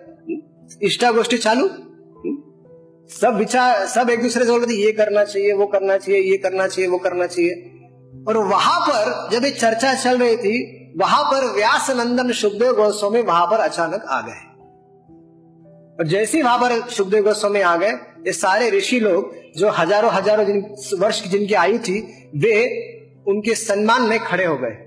इष्टा 0.86 1.12
गोष्ठी 1.12 1.38
चालू। 1.38 1.68
सब 3.10 3.36
विचार, 3.36 3.86
सब 3.86 4.10
एक 4.10 4.22
दूसरे 4.22 4.46
से 4.46 4.52
बोल 4.52 4.60
रहे 4.60 4.78
थे, 4.78 4.82
ये 4.82 4.92
करना 4.92 5.24
चाहिए, 5.24 5.54
वो 5.54 5.68
करना 5.68 5.98
चाहिए, 5.98 6.22
ये 6.22 6.38
करना 6.38 6.68
चाहिए, 6.68 6.92
वो 6.92 6.98
करना 6.98 7.28
चाहिए। 7.28 7.52
और 8.28 8.38
वहाँ 8.38 8.80
पर 8.82 9.30
जब 9.32 9.46
ये 9.46 9.52
चर्चा 9.52 9.94
चल 9.94 10.18
रही 10.18 10.38
थी 10.38 10.85
वहाँ 10.96 11.24
पर 11.24 11.54
व्यास 11.54 11.90
नंदन 11.90 12.32
सुखदेव 12.32 12.74
गोस्वामी 12.74 13.22
वहाँ 13.22 13.46
पर 13.46 13.60
अचानक 13.60 14.06
आ 14.10 14.22
गए। 14.22 14.44
और 16.00 16.08
जैसे 16.08 16.38
ही 16.38 16.44
वहाँ 16.44 16.58
पर 16.60 16.90
सुखदेव 16.90 17.24
गोस्वामी 17.24 17.62
आ 17.62 17.76
गए, 17.76 17.90
ये 17.90 18.32
सारे 18.32 18.70
ऋषि 18.70 19.00
लोग 19.00 19.34
जो 19.58 19.70
हज़ारों 19.70 20.12
हज़ारों 20.12 20.46
जिन 20.46 20.76
वर्ष 21.00 21.22
की 21.22 21.30
जिनकी 21.30 21.54
आयु 21.54 21.80
थी, 21.80 22.00
वे 22.36 23.24
उनके 23.28 23.56
सम्मान 23.56 24.02
में 24.02 24.20
खड़े 24.20 24.46
हो 24.46 24.58
गए। 24.58 24.82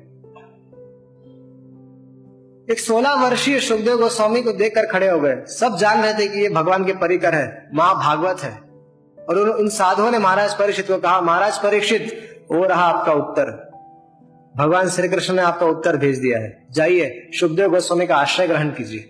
एक 2.69 2.79
सोलह 2.79 3.15
वर्षीय 3.15 3.61
सुखदेव 3.61 3.99
गोस्वामी 3.99 4.43
को 4.43 4.53
देखकर 4.53 4.87
खड़े 4.87 5.09
हो 5.11 5.21
गए। 5.21 5.37
सब 5.51 5.77
जान 5.77 6.03
रहे 6.03 6.15
थे 6.15 6.27
कि 6.29 6.41
ये 6.41 6.49
भगवान 6.49 6.85
के 6.85 6.93
परिकर 6.93 7.35
है, 7.35 7.69
माँ 7.75 7.95
भागवत 7.95 8.41
है। 8.41 8.53
और 9.19 9.39
उन 9.51 9.69
साधुओं 9.69 10.11
ने 10.11 10.19
महाराज 10.19 10.55
परीक्षित 10.55 10.89
को 10.89 10.99
कहा, 10.99 11.21
महाराज 11.21 11.59
परीक्षित 11.59 12.47
वो 12.53 12.65
रहा 12.65 12.85
आपका 12.85 13.13
उत्तर। 13.13 13.68
भगवान 14.59 14.89
श्री 14.89 15.09
कृष्ण 15.09 15.35
ने 15.35 15.43
आपका 15.43 15.67
उत्तर 15.67 15.97
भेज 15.97 16.19
दिया 16.19 16.39
है। 16.39 16.67
जाइए 16.71 17.31
सुखदेव 17.33 17.71
गोस्वामी 17.71 18.07
का 18.07 18.17
आश्रय 18.17 18.47
ग्रहण 18.47 18.69
कीजिए। 18.69 19.01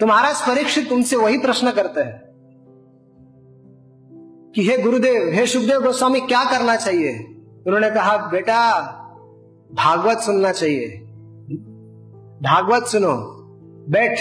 तो 0.00 0.06
महाराज 0.06 0.42
परीक्षित 0.42 0.92
उनसे 0.92 1.16
वही 1.16 1.38
प्रश्न 1.38 1.70
करते 1.70 2.00
हैं 2.00 2.22
कि 4.54 4.68
हे 4.68 4.78
गुरुदेव, 4.78 5.32
हे 5.32 5.46
सुखदेव 5.46 5.82
गोस्वामी, 5.82 6.20
क्या 6.20 6.44
करना 6.44 6.76
चाहिए? 6.76 7.18
उन्होंने 7.66 7.90
कहा, 7.90 8.16
बेटा, 8.16 8.80
भागवत 9.74 10.18
सुनना 10.18 10.52
चाहिए। 10.52 10.88
भागवत 12.42 12.86
सुनो। 12.86 13.14
बैठ। 13.88 14.18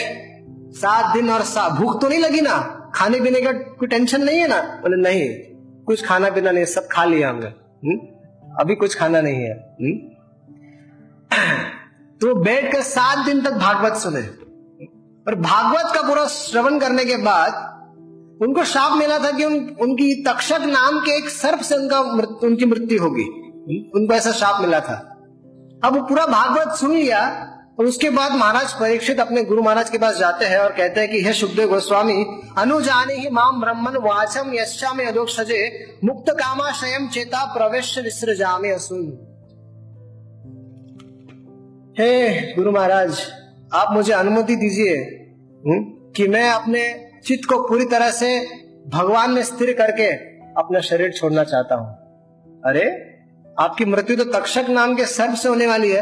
सात 0.75 1.13
दिन 1.13 1.29
और 1.29 1.41
सात 1.41 1.71
भूख 1.71 2.01
तो 2.01 2.09
नहीं 2.09 2.19
लगी 2.19 2.41
ना? 2.41 2.91
खाने 2.95 3.19
पीने 3.19 3.41
का 3.41 3.51
कोई 3.51 3.87
टेंशन 3.87 4.21
नहीं 4.21 4.39
है 4.39 4.47
ना? 4.47 4.61
बोले, 4.61 5.01
नहीं। 5.01 5.29
कुछ 5.83 6.05
खाना 6.05 6.29
पीना 6.29 6.51
नहीं, 6.51 6.65
सब 6.65 6.87
खा 6.91 7.05
लिया 7.05 7.29
हमने 7.29 7.47
हम्म? 7.47 8.12
अभी 8.53 8.75
कुछ 8.75 8.95
खाना 8.95 9.22
नहीं 9.22 9.43
है? 9.43 9.53
हम्म? 9.81 9.93
तो 12.22 12.33
बैठ 12.36 12.72
कर 12.72 12.81
सात 12.81 13.25
दिन 13.25 13.41
तक 13.41 13.53
भागवत 13.60 13.95
सुने 13.98 14.22
और 15.27 15.36
भागवत 15.41 15.93
का 15.95 16.01
पूरा 16.01 16.25
श्रवण 16.27 16.79
करने 16.79 17.05
के 17.05 17.17
बाद 17.24 17.72
उनको 18.41 18.63
शाप 18.65 18.98
मिला 18.98 19.17
था 19.19 19.31
कि 19.31 19.45
उन, 19.45 19.55
उनकी 19.81 20.24
तक्षक 20.24 20.62
नाम 20.67 21.00
के 21.00 21.17
एक 21.17 21.29
सर्प 21.29 21.62
से 21.62 21.75
उनका 21.75 22.00
उनकी 22.48 22.65
मृत्यु 22.65 23.01
होगी 23.01 23.25
उनको 23.95 24.13
ऐसा 24.13 24.31
शाप 24.33 24.62
मिला 24.62 24.79
था 24.79 24.95
अब 25.83 25.95
वो 25.95 26.01
पूरा 26.01 26.25
भागवत 26.25 26.75
सुन 26.77 26.93
लिया 26.93 27.22
और 27.77 27.85
उसके 27.85 28.09
बाद 28.09 28.31
महाराज 28.31 28.73
परीक्षित 28.73 29.19
अपने 29.19 29.43
गुरु 29.43 29.61
महाराज 29.61 29.89
के 29.89 29.97
पास 29.97 30.17
जाते 30.17 30.45
हैं 30.45 30.57
और 30.57 30.71
कहते 30.71 30.99
हैं 30.99 31.09
कि 31.09 31.21
हे 31.21 31.33
सुखदेव 31.33 31.69
गोस्वामी 31.69 32.25
अनुजाने 32.57 33.13
ही 33.13 33.29
माम 33.29 33.61
ब्रह्मन 33.61 33.97
वाचम 34.03 34.53
यशा 34.53 34.93
में 34.93 35.05
अदोक 35.05 35.29
सजे 35.29 35.61
मुक्त 36.03 36.29
कामाशयम 36.31 37.07
चेता 37.09 37.45
प्रवेश 37.53 37.97
विसृजामे 37.99 38.69
असुन 38.69 39.05
हे 41.99 42.29
गुरु 42.53 42.71
महाराज 42.71 43.21
आप 43.73 43.93
मुझे 43.93 44.13
अनुमति 44.13 44.55
दीजिए 44.55 44.95
हम्म, 44.95 45.83
कि 46.13 46.27
मैं 46.27 46.49
अपने 46.49 46.81
चित्त 47.25 47.49
को 47.49 47.57
पूरी 47.67 47.85
तरह 47.85 48.11
से 48.11 48.39
भगवान 48.89 49.31
में 49.31 49.43
स्थिर 49.43 49.73
करके 49.73 50.07
अपना 50.59 50.79
शरीर 50.79 51.11
छोड़ना 51.11 51.43
चाहता 51.43 51.75
हूँ। 51.75 51.87
अरे 52.65 52.83
आपकी 53.57 53.85
मृत्यु 53.85 54.15
तो 54.17 54.23
तक्षक 54.31 54.69
नाम 54.69 54.95
के 54.95 55.05
सर्प 55.05 55.33
से 55.33 55.49
होने 55.49 55.67
वाली 55.67 55.91
है। 55.91 56.01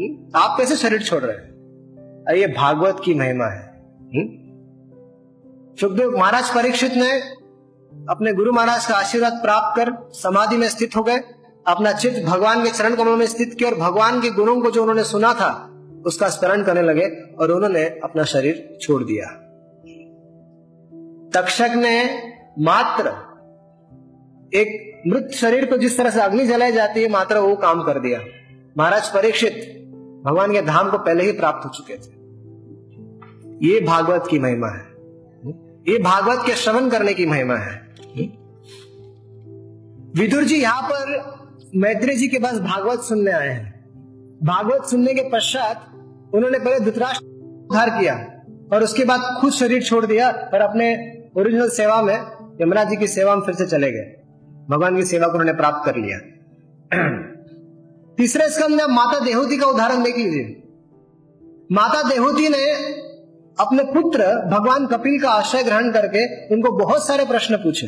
हम्म? 0.00 0.38
आप 0.38 0.56
कैसे 0.58 0.76
शरीर 0.76 1.02
छोड़ 1.02 1.22
रहे 1.22 1.36
हैं 1.36 1.50
अरे, 2.28 2.40
ये 2.40 2.46
भागवत 2.46 3.00
की 3.04 3.14
महिमा 3.14 3.46
है? 3.46 3.70
सुखदेव 5.80 6.16
महाराज 6.18 6.54
परीक्षित 6.54 6.92
ने 6.94 7.10
अपने 7.92 8.32
गुरु 8.32 8.52
महाराज 8.52 8.86
का 8.86 8.94
आशीर्वाद 8.94 9.32
प्राप्त 9.32 9.76
कर 9.76 10.12
समाधि 10.12 10.56
में 10.56 10.68
स्थित 10.68 10.96
हो 10.96 11.02
गए 11.02 11.18
अपना 11.66 11.92
चित्त 11.92 12.24
भगवान 12.26 12.64
के 12.64 12.70
चरण 12.70 12.94
कमलों 12.96 13.16
में 13.16 13.26
स्थित 13.26 13.54
किया 13.54 13.70
और 13.70 13.76
भगवान 13.76 14.20
के 14.20 14.30
गुणों 14.30 14.60
को 14.60 14.70
जो 14.70 14.80
उन्होंने 14.80 15.04
सुना 15.04 15.34
था, 15.34 15.50
उसका 16.06 16.28
स्मरण 16.28 16.62
करने 16.62 16.82
लगे 16.82 17.06
और 17.34 17.50
उन्होंने 17.50 17.84
अपना 18.04 18.24
शरीर 18.24 18.78
छोड़ 18.82 19.02
दिया 19.04 19.26
तक्षक 21.40 21.70
ने 21.76 22.04
मात्र 22.58 23.08
एक 24.58 25.02
मृत 25.06 25.30
शरीर 25.34 25.64
को 25.64 25.76
जिस 25.76 25.98
तरह 25.98 26.10
से 26.10 26.20
अग्नि 26.20 26.46
जलाई 26.46 26.72
जाती 26.72 27.02
है, 27.02 27.08
मात्र 27.08 27.38
वो 27.38 27.56
काम 27.56 27.82
कर 27.82 28.00
दिया 28.00 28.20
महाराज 28.78 29.08
परीक्षित 29.08 29.79
भगवान 30.24 30.52
के 30.52 30.62
धाम 30.62 30.90
को 30.90 30.98
पहले 30.98 31.24
ही 31.24 31.32
प्राप्त 31.32 31.64
हो 31.64 31.70
चुके 31.70 31.94
थे। 31.94 32.18
ये 33.66 33.80
भागवत 33.80 34.24
की 34.30 34.38
महिमा 34.38 34.68
है। 34.68 34.84
ये 35.88 35.98
भागवत 35.98 36.46
के 36.46 36.54
श्रवण 36.54 36.88
करने 36.90 37.14
की 37.14 37.26
महिमा 37.26 37.56
है। 37.56 37.74
विदुर 40.16 40.44
जी, 40.44 40.56
यहाँ 40.56 40.82
पर 40.82 41.70
मैत्री 41.76 42.14
जी 42.14 42.28
के 42.28 42.38
पास 42.38 42.58
भागवत 42.58 43.00
सुनने 43.00 43.30
आए 43.30 43.48
हैं। 43.48 43.80
भागवत 44.44 44.84
सुनने 44.84 45.14
के 45.14 45.28
पश्चात 45.28 45.86
उन्होंने 46.34 46.58
पहले 46.58 46.80
धृतराष्ट्र 46.80 47.24
उद्धार 47.24 47.90
किया 47.90 48.14
और 48.72 48.82
उसके 48.82 49.04
बाद 49.04 49.20
खुद 49.40 49.52
शरीर 49.52 49.82
छोड़ 49.82 50.06
दिया 50.06 50.30
और 50.30 50.60
अपने 50.60 50.94
ओरिजिनल 51.36 51.68
सेवा 51.68 52.02
में 52.02 52.14
यमराज 52.62 52.88
जी 52.88 52.96
की 52.96 53.06
सेवा 53.06 53.36
में 53.36 53.42
फिर 53.42 53.54
से 53.54 53.66
चले 53.66 53.90
गए। 53.92 54.16
भगवान 54.70 54.96
की 54.96 55.04
सेवा 55.04 55.26
को 55.26 55.32
उन्होंने 55.32 55.52
प्राप्त 55.52 55.86
कर 55.86 55.96
लिया। 55.96 56.18
तीसरे 58.20 58.48
स्कंद 58.48 58.76
में 58.76 58.86
माता 58.86 59.18
देहूती 59.18 59.56
का 59.58 59.66
उदाहरण 59.66 60.02
देख 60.02 60.16
लीजिए 60.16 60.62
माता 61.72 62.02
देहूती 62.08 62.48
ने 62.48 62.64
अपने 63.58 63.84
पुत्र 63.84 64.24
भगवान 64.48 64.86
कपिल 64.86 65.20
का 65.20 65.28
आश्रय 65.30 65.62
ग्रहण 65.62 65.90
करके 65.90 66.24
उनको 66.54 66.72
बहुत 66.72 67.06
सारे 67.06 67.24
प्रश्न 67.24 67.56
पूछे। 67.56 67.86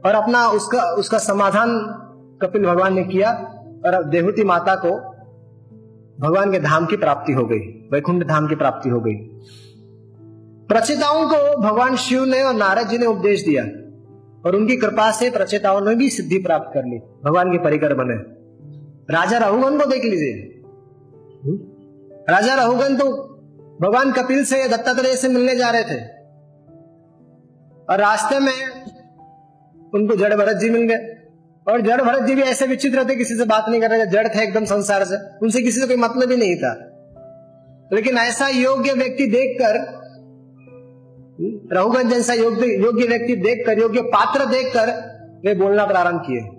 और 0.00 0.14
अपना 0.14 0.46
उसका 0.48 0.82
उसका 0.94 1.18
समाधान 1.18 1.78
कपिल 2.42 2.64
भगवान 2.66 2.94
ने 2.94 3.04
किया 3.04 3.30
और 3.86 4.02
देहूति 4.04 4.44
माता 4.44 4.74
को 4.74 4.90
भगवान 6.20 6.52
के 6.52 6.60
धाम 6.60 6.86
की 6.86 6.96
प्राप्ति 6.96 7.32
हो 7.32 7.44
गई, 7.46 7.58
वैकुंठ 7.92 8.24
धाम 8.26 8.48
की 8.48 8.54
प्राप्ति 8.54 8.88
हो 8.88 9.00
गई। 9.00 9.14
प्रचेताओं 10.68 11.28
को 11.28 11.60
भगवान 11.60 11.96
शिव 11.96 12.24
ने 12.24 12.42
और 12.42 12.54
नारद 12.54 12.88
जी 12.88 12.98
ने 12.98 13.06
उपदेश 13.06 13.44
दिया 13.44 13.62
और 14.44 14.56
उनकी 14.56 14.76
कृपा 14.76 15.10
से 15.10 15.30
प्रचेताओं 15.30 15.80
ने 15.80 15.94
भी 15.94 16.10
सिद्धि 16.10 16.38
प्राप्त 16.38 16.74
कर 16.74 16.84
ली, 16.84 16.98
भगवान 17.24 17.52
के 17.52 17.58
परिकर 17.58 17.94
बने। 17.94 18.37
राजा 19.10 19.38
रहुगन 19.38 19.78
को 19.78 19.84
देख 19.84 20.04
लीजिए? 20.04 20.62
राजा 22.32 22.54
रहुगन 22.54 22.96
तो 22.96 23.04
भगवान 23.82 24.12
कपिल 24.12 24.44
से 24.44 24.68
दत्तात्रेय 24.68 25.16
से 25.16 25.28
मिलने 25.28 25.56
जा 25.56 25.70
रहे 25.70 25.82
थे। 25.82 26.00
और 27.90 27.98
रास्ते 27.98 28.38
में 28.38 28.82
उनको 29.94 30.16
जड़ 30.16 30.34
भरत 30.34 30.56
जी 30.56 30.70
मिल 30.70 30.82
गए। 30.82 31.14
और 31.72 31.80
जड़ 31.80 32.02
भरत 32.02 32.22
जी 32.22 32.34
भी 32.34 32.42
ऐसे 32.42 32.66
विचित्र 32.66 33.08
थे, 33.08 33.16
किसी 33.16 33.36
से 33.36 33.44
बात 33.44 33.64
नहीं 33.68 33.80
कर 33.80 33.90
रहे 33.90 34.06
थे, 34.06 34.10
जड़ 34.10 34.28
थे 34.28 34.42
एकदम 34.42 34.64
संसार 34.64 35.04
से। 35.04 35.38
उनसे 35.42 35.62
किसी 35.62 35.80
से 35.80 35.86
कोई 35.86 35.96
मतलब 35.96 36.30
ही 36.30 36.36
नहीं 36.36 36.56
था। 36.56 36.84
लेकिन 37.92 38.18
ऐसा 38.18 38.48
योग्य 38.48 38.92
व्यक्ति 38.92 39.26
देखकर 39.26 39.98
रहुगन 41.72 42.08
जैसा 42.08 42.32
योग्य 42.32 42.66
योग्य 42.66 43.06
व्यक्ति 43.06 43.36
देखकर, 43.36 43.78
योग्य 43.78 44.02
पात्र 44.02 44.46
देखकर 44.46 44.90
वे 45.44 45.54
बोलना 45.54 45.86
प्रारंभ 45.86 46.20
किए। 46.20 46.57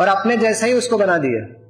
और 0.00 0.08
अपने 0.08 0.36
जैसा 0.36 0.66
ही 0.66 0.72
उसको 0.72 0.98
बना 0.98 1.18
दिया। 1.18 1.62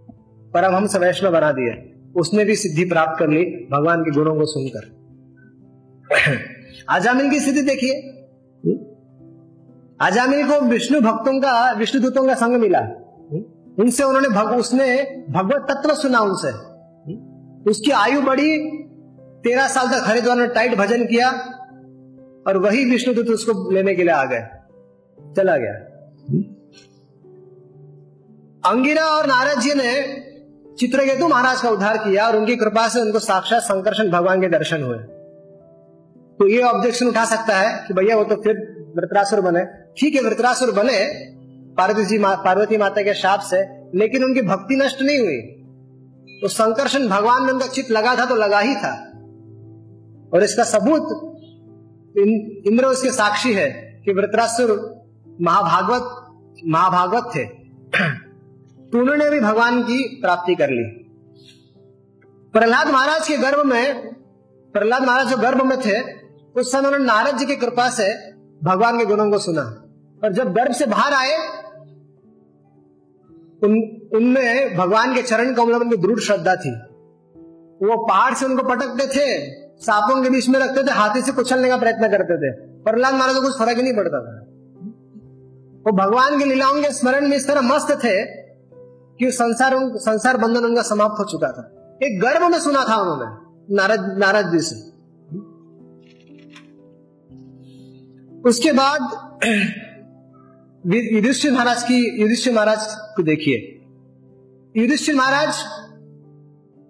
परमहंस 0.55 0.97
वैष्णव 0.97 1.33
बना 1.33 1.53
दिया 1.53 1.97
उसने 2.21 2.45
भी 2.45 2.57
सिद्धि 2.57 2.85
प्राप्त 2.85 3.19
कर 3.19 3.29
ली 3.29 3.45
भगवान 3.45 4.03
के 4.03 4.11
गुणों 4.11 4.35
को 4.35 4.45
सुनकर। 4.45 4.97
आजामिल 6.89 7.31
की 7.31 7.41
स्थिति 7.41 7.63
देखिए। 7.63 7.93
आजामिल 10.01 10.47
को 10.47 10.61
विष्णु 10.61 11.01
भक्तों 11.01 11.41
का 11.41 11.73
विष्णु 11.73 12.03
दूतों 12.03 12.27
का 12.27 12.35
संग 12.35 12.57
मिला। 12.57 12.81
उनसे 13.79 14.03
उन्होंने 14.03 14.29
भग, 14.29 14.47
उसने 14.47 15.03
भगवत 15.31 15.67
तत्व 15.71 15.95
सुना 15.95 16.19
उनसे। 16.19 16.53
उसकी 17.71 17.91
आयु 17.91 18.23
बढ़ी। 18.23 18.83
तेरह 19.45 19.69
साल 19.69 19.87
तक 19.87 20.05
हरिद्वार 20.07 20.37
में 20.37 20.49
टाइट 20.49 20.75
भजन 20.75 21.05
किया 21.05 21.31
और 22.47 22.57
वही 22.57 22.85
विष्णु 22.85 23.15
दूत 23.15 23.27
उसको 23.27 23.71
लेने 23.71 23.95
के 23.95 24.03
लिए 24.03 24.13
आ 24.13 24.25
गए। 24.25 24.49
चला 25.37 25.57
गया। 25.57 25.75
अंगिरा 28.67 29.05
और 29.07 29.27
नारद 29.27 29.61
जी 29.61 29.75
ने 29.75 29.93
चित्रकेतु 30.79 31.29
महाराज 31.29 31.61
का 31.61 31.71
उद्धार 31.71 31.97
किया 31.97 32.27
और 32.27 32.37
उनकी 32.37 32.57
कृपा 32.57 32.87
से 32.89 33.01
उनको 33.01 33.19
साक्षात 33.19 33.63
संकर्षण 33.63 34.11
भगवान 34.11 34.41
के 34.41 34.49
दर्शन 34.49 34.83
हुए। 34.83 34.97
तो 36.39 36.47
ये 36.49 36.63
ऑब्जेक्शन 36.63 37.07
उठा 37.07 37.25
सकता 37.25 37.57
है 37.57 37.87
कि 37.87 37.95
भैया 37.95 38.17
वो 38.17 38.25
तो 38.25 38.37
फिर 38.37 38.57
वृत्रासुर 38.97 39.41
बने। 39.41 39.65
ठीक 39.99 40.15
है 40.15 40.23
वृत्रासुर 40.23 40.73
बने 40.73 40.99
पार्वती 41.79 42.05
जी 42.05 42.19
मा, 42.19 42.35
पार्वती 42.35 42.77
माता 42.77 43.03
के 43.03 43.15
शाप 43.15 43.41
से 43.41 43.61
लेकिन 43.95 44.25
उनकी 44.25 44.43
भक्ति 44.43 44.77
नष्ट 44.77 45.03
नहीं 45.03 45.19
हुई। 45.19 45.41
तो 46.41 46.49
संकर्षण 46.49 47.09
भगवान 47.09 47.43
में 47.43 47.53
उनका 47.53 47.67
चित्त 47.67 47.91
लगा 47.91 48.15
था 48.17 48.25
तो 48.25 48.35
लगा 48.35 48.59
ही 48.59 48.75
था। 48.75 48.93
और 50.35 50.43
इसका 50.43 50.65
सबूत 50.65 51.09
इन, 52.19 52.29
इंद्र 52.67 52.87
उसके 52.87 53.11
साक्षी 53.11 53.53
है 53.53 53.69
कि 54.05 54.13
वृत्रासुर 54.13 54.71
महाभागवत 55.41 56.63
महाभागवत 56.67 57.31
थे। 57.37 57.45
उन्होंने 59.01 59.31
भी 59.31 59.41
भगवान 59.41 59.83
की 59.83 60.19
प्राप्ति 60.23 60.55
कर 60.55 60.71
ली। 60.71 61.03
प्रहलाद 62.53 62.89
महाराज 62.89 63.29
के 63.29 63.37
गर्भ 63.37 63.67
में, 63.67 64.15
प्रहलाद 64.73 65.03
महाराज 65.03 65.27
जो 65.27 65.37
गर्भ 65.37 65.63
में 65.63 65.81
थे, 65.81 66.27
उस 66.61 66.73
समय 66.73 66.81
उन्होंने 66.81 67.05
नारद 67.05 67.37
जी 67.37 67.47
की 67.47 67.57
कृपा 67.57 67.91
से 67.91 68.33
भगवान 68.65 68.99
के 68.99 69.05
गुणों 69.05 69.31
को 69.31 69.39
सुना। 69.39 69.83
और 70.25 70.33
जब 70.33 70.53
गर्भ 70.53 70.73
से 70.73 70.87
बाहर 70.87 71.13
आए, 71.13 71.37
उन, 73.63 74.01
उनमें 74.15 74.77
भगवान 74.77 75.15
के 75.15 75.23
चरण 75.23 75.55
कमलों 75.55 75.79
में 75.79 76.01
दृढ़ 76.01 76.19
श्रद्धा 76.19 76.57
थी। 76.57 76.75
वो 77.87 78.07
पहाड़ 78.07 78.35
से 78.35 78.47
उनको 78.47 78.69
पटकते 78.69 79.07
थे, 79.07 79.51
सांपों 79.85 80.23
के 80.23 80.31
बीच 80.31 80.49
में 80.49 80.61
रखते 80.61 80.83
थे, 80.83 80.91
हाथी 80.91 81.23
से 81.23 81.33
कुचलने 81.33 81.69
का 81.69 81.77
प्रयत्न 81.77 82.09
करते 82.09 82.37
थे। 82.37 82.53
प्रहलाद 82.83 83.15
महाराज 83.15 83.37
को 83.37 83.43
कुछ 83.43 83.59
फ़र्क 83.59 83.77
ही 83.77 83.83
नहीं 83.83 83.97
पड़ता 83.97 84.19
था। 84.19 84.47
वो 85.87 85.97
भगवान 85.97 86.39
की 86.39 86.45
लीलाओं 86.45 86.83
के 86.83 86.93
स्मरण 86.93 87.29
में 87.29 87.37
इस 87.37 87.49
तरह 87.49 87.61
मस्त 87.61 87.91
थे 87.91 88.46
कि 89.21 89.31
संसार 89.33 89.75
संसार 90.01 90.37
बंधन 90.37 90.65
उनका 90.65 90.83
समाप्त 90.83 91.19
हो 91.19 91.25
चुका 91.25 91.51
था। 91.53 91.63
एक 92.03 92.21
गर्भ 92.21 92.51
में 92.51 92.59
सुना 92.61 92.85
था 92.85 92.97
उन्होंने, 92.97 93.27
नारद 93.77 94.17
नारद 94.19 94.51
जी 94.53 94.61
से। 94.61 94.77
उसके 98.45 98.73
बाद 98.73 99.01
युधिष्ठिर 100.87 101.53
महाराज 101.53 101.83
की, 101.83 102.23
युधिष्ठिर 102.23 102.53
महाराज 102.55 102.87
को 103.17 103.23
देखिए। 103.23 103.57
युधिष्ठिर 104.75 105.15
महाराज 105.15 105.65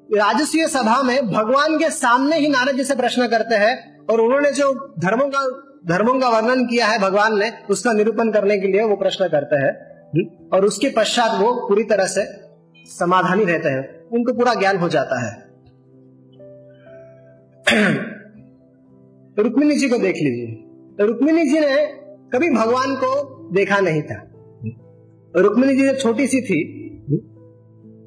राजस्वीय 0.09 0.67
सभा 0.69 1.01
में 1.03 1.31
भगवान 1.31 1.79
के 1.79 1.91
सामने 1.91 2.39
ही 2.39 2.49
नारद 2.49 2.77
जी 2.77 2.85
से 2.85 2.95
प्रश्न 2.97 3.27
करते 3.29 3.55
हैं, 3.55 4.07
और 4.07 4.21
उन्होंने 4.21 4.51
जो 4.53 4.73
धर्मों 4.99 5.29
का 5.29 5.41
धर्मों 5.87 6.19
का 6.21 6.29
वर्णन 6.29 6.65
किया 6.67 6.87
है 6.87 6.99
भगवान 6.99 7.39
ने, 7.39 7.51
उसका 7.71 7.93
निरूपण 7.93 8.31
करने 8.33 8.59
के 8.59 8.67
लिए 8.67 8.83
वो 8.83 8.97
प्रश्न 8.97 9.29
करते 9.29 9.57
हैं। 9.57 9.73
और 10.53 10.65
उसके 10.65 10.89
पश्चात 10.89 11.41
वो 11.41 11.53
पूरी 11.69 11.85
तरह 11.85 12.07
से 12.07 12.25
समाधानी 12.91 13.45
रहते 13.45 13.69
हैं। 13.69 14.09
उनको 14.09 14.33
पूरा 14.33 14.55
ज्ञान 14.55 14.77
हो 14.77 14.89
जाता 14.89 15.21
है। 15.21 15.33
रुक्मिणी 19.39 19.77
जी 19.77 19.89
को 19.89 19.99
देख 19.99 20.17
लीजिए। 20.17 21.07
रुक्मिणी 21.07 21.45
जी 21.45 21.61
ने 21.61 21.87
कभी 22.33 22.49
भगवान 22.51 22.95
को 22.95 23.11
देखा 23.55 23.81
नहीं 23.81 24.03
था। 24.03 24.23
रुक्मिणी 25.35 25.75
जी 25.77 25.89
जब 25.89 25.99
छोटी 25.99 26.27
सी 26.27 26.41
थी 26.41 26.63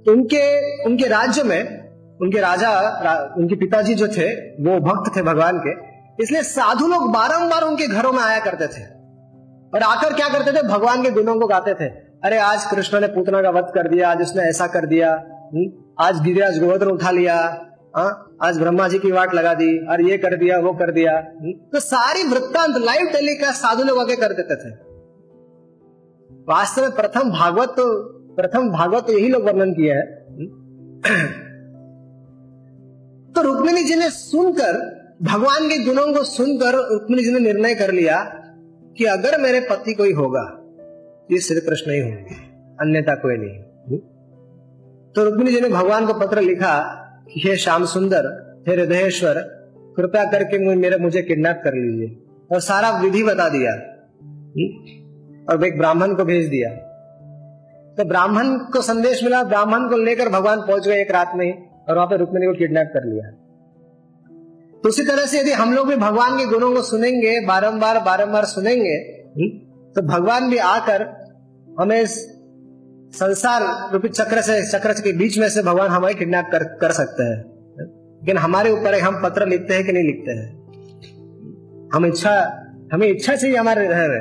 तो 0.05 0.12
उनके 0.12 0.43
उनके 0.85 1.07
राज्य 1.07 1.43
में 1.43 1.62
उनके 2.21 2.39
राजा 2.39 2.69
रा, 3.01 3.35
उनके 3.38 3.55
पिताजी 3.55 3.95
जो 3.95 4.07
थे 4.07 4.29
वो 4.63 4.79
भक्त 4.79 5.15
थे 5.17 5.21
भगवान 5.21 5.59
के 5.59 5.73
इसलिए 6.23 6.41
साधु 6.43 6.88
लोग 6.88 7.12
बारंबार 7.12 7.63
उनके 7.63 7.88
घरों 7.88 8.12
में 8.12 8.19
आया 8.19 8.39
करते 8.39 8.67
थे। 8.67 8.98
और 9.73 9.84
आकर 9.84 10.13
क्या 10.13 10.27
करते 10.29 10.51
थे? 10.51 10.62
भगवान 10.67 11.03
के 11.03 11.10
गुणों 11.12 11.39
को 11.39 11.47
गाते 11.47 11.73
थे। 11.73 11.88
अरे 12.23 12.38
आज 12.38 12.65
कृष्ण 12.65 12.99
ने 12.99 13.08
पूतना 13.08 13.41
का 13.41 13.49
वध 13.49 13.71
कर 13.75 13.88
दिया 13.88 14.10
आज 14.12 14.21
उसने 14.21 14.43
ऐसा 14.43 14.67
कर 14.67 14.86
दिया 14.86 15.12
हम्म, 15.12 15.65
आज 15.99 16.21
गिरिराज 16.23 16.60
गोवर्धन 16.60 16.88
उठा 16.88 17.12
लिया 17.12 17.36
आ, 17.36 18.01
हाँ, 18.01 18.38
आज 18.43 18.58
ब्रह्मा 18.60 18.88
जी 18.88 18.99
की 18.99 19.12
वाट 19.12 19.34
लगा 19.34 19.53
दी 19.53 19.67
और 19.86 20.01
ये 20.01 20.17
कर 20.17 20.36
दिया 20.36 20.58
वो 20.60 20.73
कर 20.73 20.91
दिया 20.91 21.13
हम्म, 21.17 21.51
तो 21.73 21.79
सारी 21.79 22.23
वृत्तांत 22.23 22.77
लाइव 22.77 23.08
टेलीकास्ट 23.08 23.62
साधु 23.62 23.84
लोग 23.84 23.99
आगे 23.99 24.15
कर 24.15 24.34
देते 24.34 24.55
थे। 24.55 24.69
वास्तव 26.49 26.82
में 26.82 26.91
प्रथम 26.91 27.32
भागवत 27.32 27.69
तो 27.69 27.86
प्रथम 28.36 28.69
भागवत 28.71 29.08
तो 29.08 29.13
यही 29.13 29.29
लोग 29.29 29.45
वर्णन 29.45 29.71
किया 29.73 29.95
है 29.95 30.03
हम्म। 30.29 30.47
तो 33.36 33.41
रुक्मिणी 33.41 33.84
जी 33.84 33.95
ने 33.95 34.10
सुनकर 34.10 34.77
भगवान 35.23 35.67
के 35.69 35.77
गुणों 35.86 36.05
को 36.13 36.23
सुनकर 36.23 36.75
रुक्मिणी 36.93 37.23
जी 37.23 37.32
ने 37.32 37.39
निर्णय 37.39 37.75
कर 37.75 37.91
लिया 37.91 38.19
कि 38.99 39.05
अगर 39.05 39.41
मेरे 39.41 39.59
पति 39.59 39.93
कोई 39.93 40.13
होगा 40.13 40.57
ये 41.31 41.39
श्री 41.39 41.62
कृष्ण 41.62 41.91
ही 41.91 41.99
होंगे 41.99 42.35
अन्यथा 42.81 43.15
कोई 43.15 43.38
नहीं। 43.38 43.59
तो 45.15 45.23
रुक्मिणी 45.23 45.51
जी 45.51 45.62
ने 45.62 45.69
भगवान 45.69 46.07
को 46.07 46.13
पत्र 46.13 46.41
लिखा 46.41 46.79
कि 47.33 47.41
हे 47.45 47.57
श्याम 47.57 47.85
सुंदर 47.85 48.25
हे 48.67 48.75
हृदयेश्वर 48.75 49.33
कृपया 49.97 50.23
करके 50.23 50.75
मेरे 50.75 50.97
मुझे 50.97 51.21
किडनैप 51.21 51.62
कर 51.63 51.73
लीजिए। 51.73 52.17
और 52.51 52.59
सारा 52.59 52.99
विधि 52.99 53.23
बता 53.23 53.49
दिया। 53.49 53.71
और 55.53 55.65
एक 55.65 55.77
ब्राह्मण 55.77 56.15
को 56.15 56.25
भेज 56.25 56.47
दिया। 56.47 56.69
तो 57.97 58.05
ब्राह्मण 58.05 58.57
को 58.57 58.81
संदेश 58.81 59.23
मिला 59.23 59.43
ब्राह्मण 59.43 59.89
को 59.89 59.97
लेकर 59.97 60.29
भगवान 60.29 60.62
पहुँच 60.62 60.88
गए 60.88 61.01
एक 61.01 61.12
रात 61.12 61.31
में 61.35 61.69
और 61.89 61.95
वहाँ 61.95 62.07
पर 62.07 62.17
रुक्मिणी 62.17 62.45
को 62.45 62.53
किडनैप 62.53 62.91
कर 62.93 63.03
लिया। 63.03 63.38
तो 64.83 64.89
उसी 64.89 65.05
तरह 65.05 65.25
से 65.25 65.39
यदि 65.39 65.51
हम 65.51 65.73
लोग 65.73 65.87
भी 65.87 65.95
भगवान 65.95 66.37
के 66.37 66.45
गुणों 66.45 66.75
को 66.75 66.81
सुनेंगे 66.81 67.45
बारंबार 67.45 67.99
बारंबार 67.99 68.45
सुनेंगे 68.45 68.97
तो 69.95 70.01
भगवान 70.01 70.49
भी 70.49 70.57
आकर 70.57 71.03
हमें 71.79 72.05
संसार 73.11 73.93
रूपी 73.93 74.09
चक्र 74.09 74.41
से 74.41 74.71
चक्र 74.71 74.93
के 74.93 75.13
बीच 75.13 75.37
में 75.37 75.49
से 75.49 75.61
भगवान 75.63 75.87
हमें 75.87 76.15
किडनैप 76.15 76.49
कर, 76.51 76.63
कर 76.63 76.91
सकते 76.91 77.23
हैं। 77.23 77.37
लेकिन 78.21 78.37
हमारे 78.37 78.71
ऊपर 78.71 78.93
है 78.93 78.99
हम 78.99 79.21
पत्र 79.23 79.47
लिखते 79.47 79.73
हैं 79.73 79.85
कि 79.85 79.91
नहीं 79.91 80.03
लिखते 80.03 80.31
हैं? 80.31 80.59
हम 81.93 82.05
इच्छा 82.05 82.31
हमें 82.93 83.07
इच्छा 83.07 83.35
चाहिए 83.35 83.57
हमारे 83.57 83.87
रह 83.87 84.05
रहे 84.05 84.19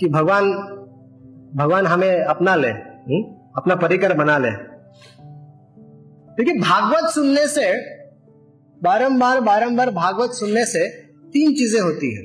कि 0.00 0.08
भगवान 0.08 0.52
भगवान 1.54 1.86
हमें 1.86 2.24
अपना 2.24 2.54
ले 2.54 2.70
अपना 3.56 3.74
परिकर 3.74 4.14
बना 4.14 4.38
ले। 4.38 4.50
देखिए 6.34 6.60
भागवत 6.60 7.10
सुनने 7.10 7.46
से 7.46 7.97
बारंबार 8.82 9.40
बारंबार 9.40 9.90
भागवत 9.90 10.30
सुनने 10.30 10.64
से 10.64 10.88
तीन 11.32 11.54
चीज़ें 11.54 11.80
होती 11.80 12.14
है। 12.14 12.22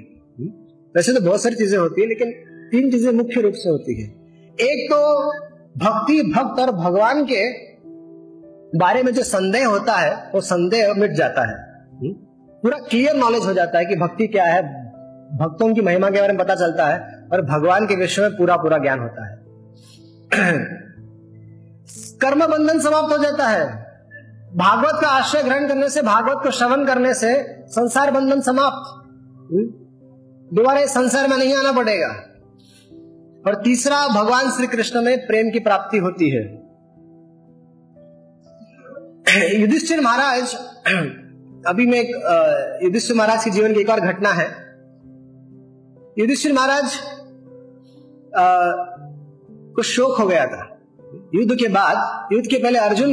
वैसे 0.96 1.14
तो 1.14 1.22
बहुत 1.22 1.44
सारी 1.44 1.56
चीज़ें 1.56 1.80
होती 1.80 2.02
है, 2.02 2.08
लेकिन 2.08 2.32
तीन 2.72 2.92
चीज़ें 2.92 3.12
मुख्य 3.12 3.42
रूप 3.42 3.54
से 3.56 3.70
होती 3.70 4.02
है। 4.02 4.10
एक 4.54 4.88
तो 4.92 5.32
भक्ति, 5.78 6.22
भक्त 6.22 6.60
और 6.60 6.72
भगवान 6.72 7.26
के 7.26 7.74
बारे 8.78 9.04
में 9.04 9.14
जो 9.14 9.24
संदेह 9.24 9.68
होता 9.68 9.94
है, 9.94 10.32
वो 10.36 10.42
संदेह 10.42 10.94
मिट 10.94 11.12
जाता 11.12 11.42
है। 11.42 11.88
हम्म? 11.92 12.14
पूरा 12.62 12.78
क्लियर 12.78 13.16
नॉलेज 13.16 13.44
हो 13.44 13.54
जाता 13.54 13.80
है 13.80 13.86
कि 13.86 13.96
भक्ति 13.96 14.28
क्या 14.28 14.46
है। 14.46 14.62
भक्तों 15.38 15.74
की 15.74 15.82
महिमा 15.82 16.10
के 16.10 16.20
बारे 16.20 16.34
में 16.34 16.46
पता 16.46 16.56
चलता 16.56 16.86
है 16.88 17.28
और 17.34 17.42
भगवान 17.42 17.86
के 17.86 17.96
विषय 17.96 18.22
में 18.22 18.32
पूरा 18.32 18.56
पूरा 18.56 18.78
ज्ञान 18.78 19.00
होता 19.00 19.32
है। 19.32 19.38
कर्म 22.22 22.48
बंधन 22.48 22.80
समाप्त 22.80 23.18
हो 23.18 23.24
जाता 23.24 23.48
है। 23.48 23.83
भागवत 24.56 25.00
का 25.02 25.08
आश्रय 25.08 25.44
ग्रहण 25.44 25.68
करने 25.68 25.90
से, 25.90 26.02
भागवत 26.02 26.44
को 26.44 26.52
श्रवण 26.52 26.86
करने 26.86 27.14
से 27.14 27.34
संसार 27.68 28.12
बंधन 28.12 28.42
समाप्त? 28.42 28.92
दोबारा 30.52 30.86
संसार 30.86 31.28
में 31.28 31.38
नहीं 31.38 31.56
आना 31.56 31.72
पड़ेगा। 31.72 32.08
और 33.48 33.56
तीसरा, 33.64 34.08
भगवान 34.08 34.50
श्री 34.52 34.68
कृष्ण 34.68 35.02
में 35.02 35.26
प्रेम 35.28 35.50
की 35.52 35.60
प्राप्ति 35.60 35.98
होती 35.98 36.30
है। 36.30 36.44
युधिष्ठिर 39.62 40.02
महाराज, 40.02 40.54
अभी 41.68 41.86
में 41.86 42.00
युधिष्ठिर 42.84 43.18
महाराज 43.18 43.44
के 43.44 43.52
जीवन 43.52 43.74
की 43.74 43.80
एक 43.80 43.90
और 43.90 44.00
घटना 44.00 44.30
है। 44.30 44.48
युधिष्ठिर 46.20 46.54
महाराज 46.54 47.00
को 49.76 49.82
शोक 49.82 50.18
हो 50.20 50.28
गया 50.28 50.46
था। 50.46 50.70
युद्ध 51.36 51.56
के 51.56 51.68
बाद, 51.68 52.34
युद्ध 52.34 52.48
के 52.50 52.58
पहले 52.64 52.80
अर्जुन 52.80 53.10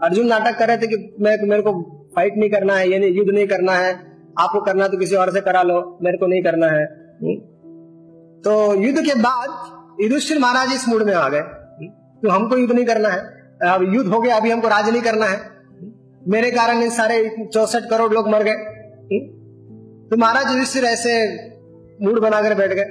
अर्जुन 0.00 0.26
नाटक 0.26 0.58
कर 0.58 0.68
रहे 0.68 0.76
थे 0.76 0.86
कि 0.86 0.96
मैं, 1.20 1.36
मेरे 1.44 1.62
को 1.62 1.72
फाइट 2.16 2.36
नहीं 2.36 2.50
करना 2.50 2.74
है, 2.74 2.88
ये 2.90 3.08
युद्ध 3.08 3.30
नहीं 3.30 3.46
करना 3.46 3.72
है, 3.74 3.92
आपको 4.38 4.60
करना 4.62 4.88
तो 4.88 4.98
किसी 4.98 5.14
और 5.16 5.32
से 5.32 5.40
करा 5.40 5.62
लो, 5.62 5.80
मेरे 6.02 6.18
को 6.18 6.26
नहीं 6.26 6.42
करना 6.42 6.66
है। 6.68 6.84
तो 8.44 8.52
युद्ध 8.76 9.00
के 9.00 9.14
बाद 9.20 10.02
युधिष्ठिर 10.02 10.38
महाराज 10.38 10.72
इस 10.74 10.88
मूड 10.88 11.02
में 11.02 11.14
आ 11.14 11.28
गए 11.28 11.40
तो 12.22 12.30
हमको 12.30 12.56
युद्ध 12.56 12.72
नहीं 12.72 12.84
करना 12.86 13.08
है, 13.08 13.18
अब 13.66 13.82
युद्ध 13.94 14.08
हो 14.08 14.20
गया, 14.20 14.36
अभी 14.36 14.50
हमको 14.50 14.68
राज 14.68 14.88
नहीं 14.88 15.02
करना 15.02 15.26
है। 15.26 15.38
मेरे 16.28 16.50
कारण 16.50 16.82
इन 16.82 16.90
सारे 16.90 17.46
चौसठ 17.46 17.88
करोड़ 17.90 18.12
लोग 18.12 18.28
मर 18.28 18.42
गए। 18.42 18.56
तो 20.10 20.16
महाराज 20.16 20.52
युधिष्ठिर 20.52 20.84
ऐसे 20.86 21.12
मूड 22.00 22.20
बनाकर 22.20 22.54
बैठ 22.54 22.72
गए। 22.72 22.84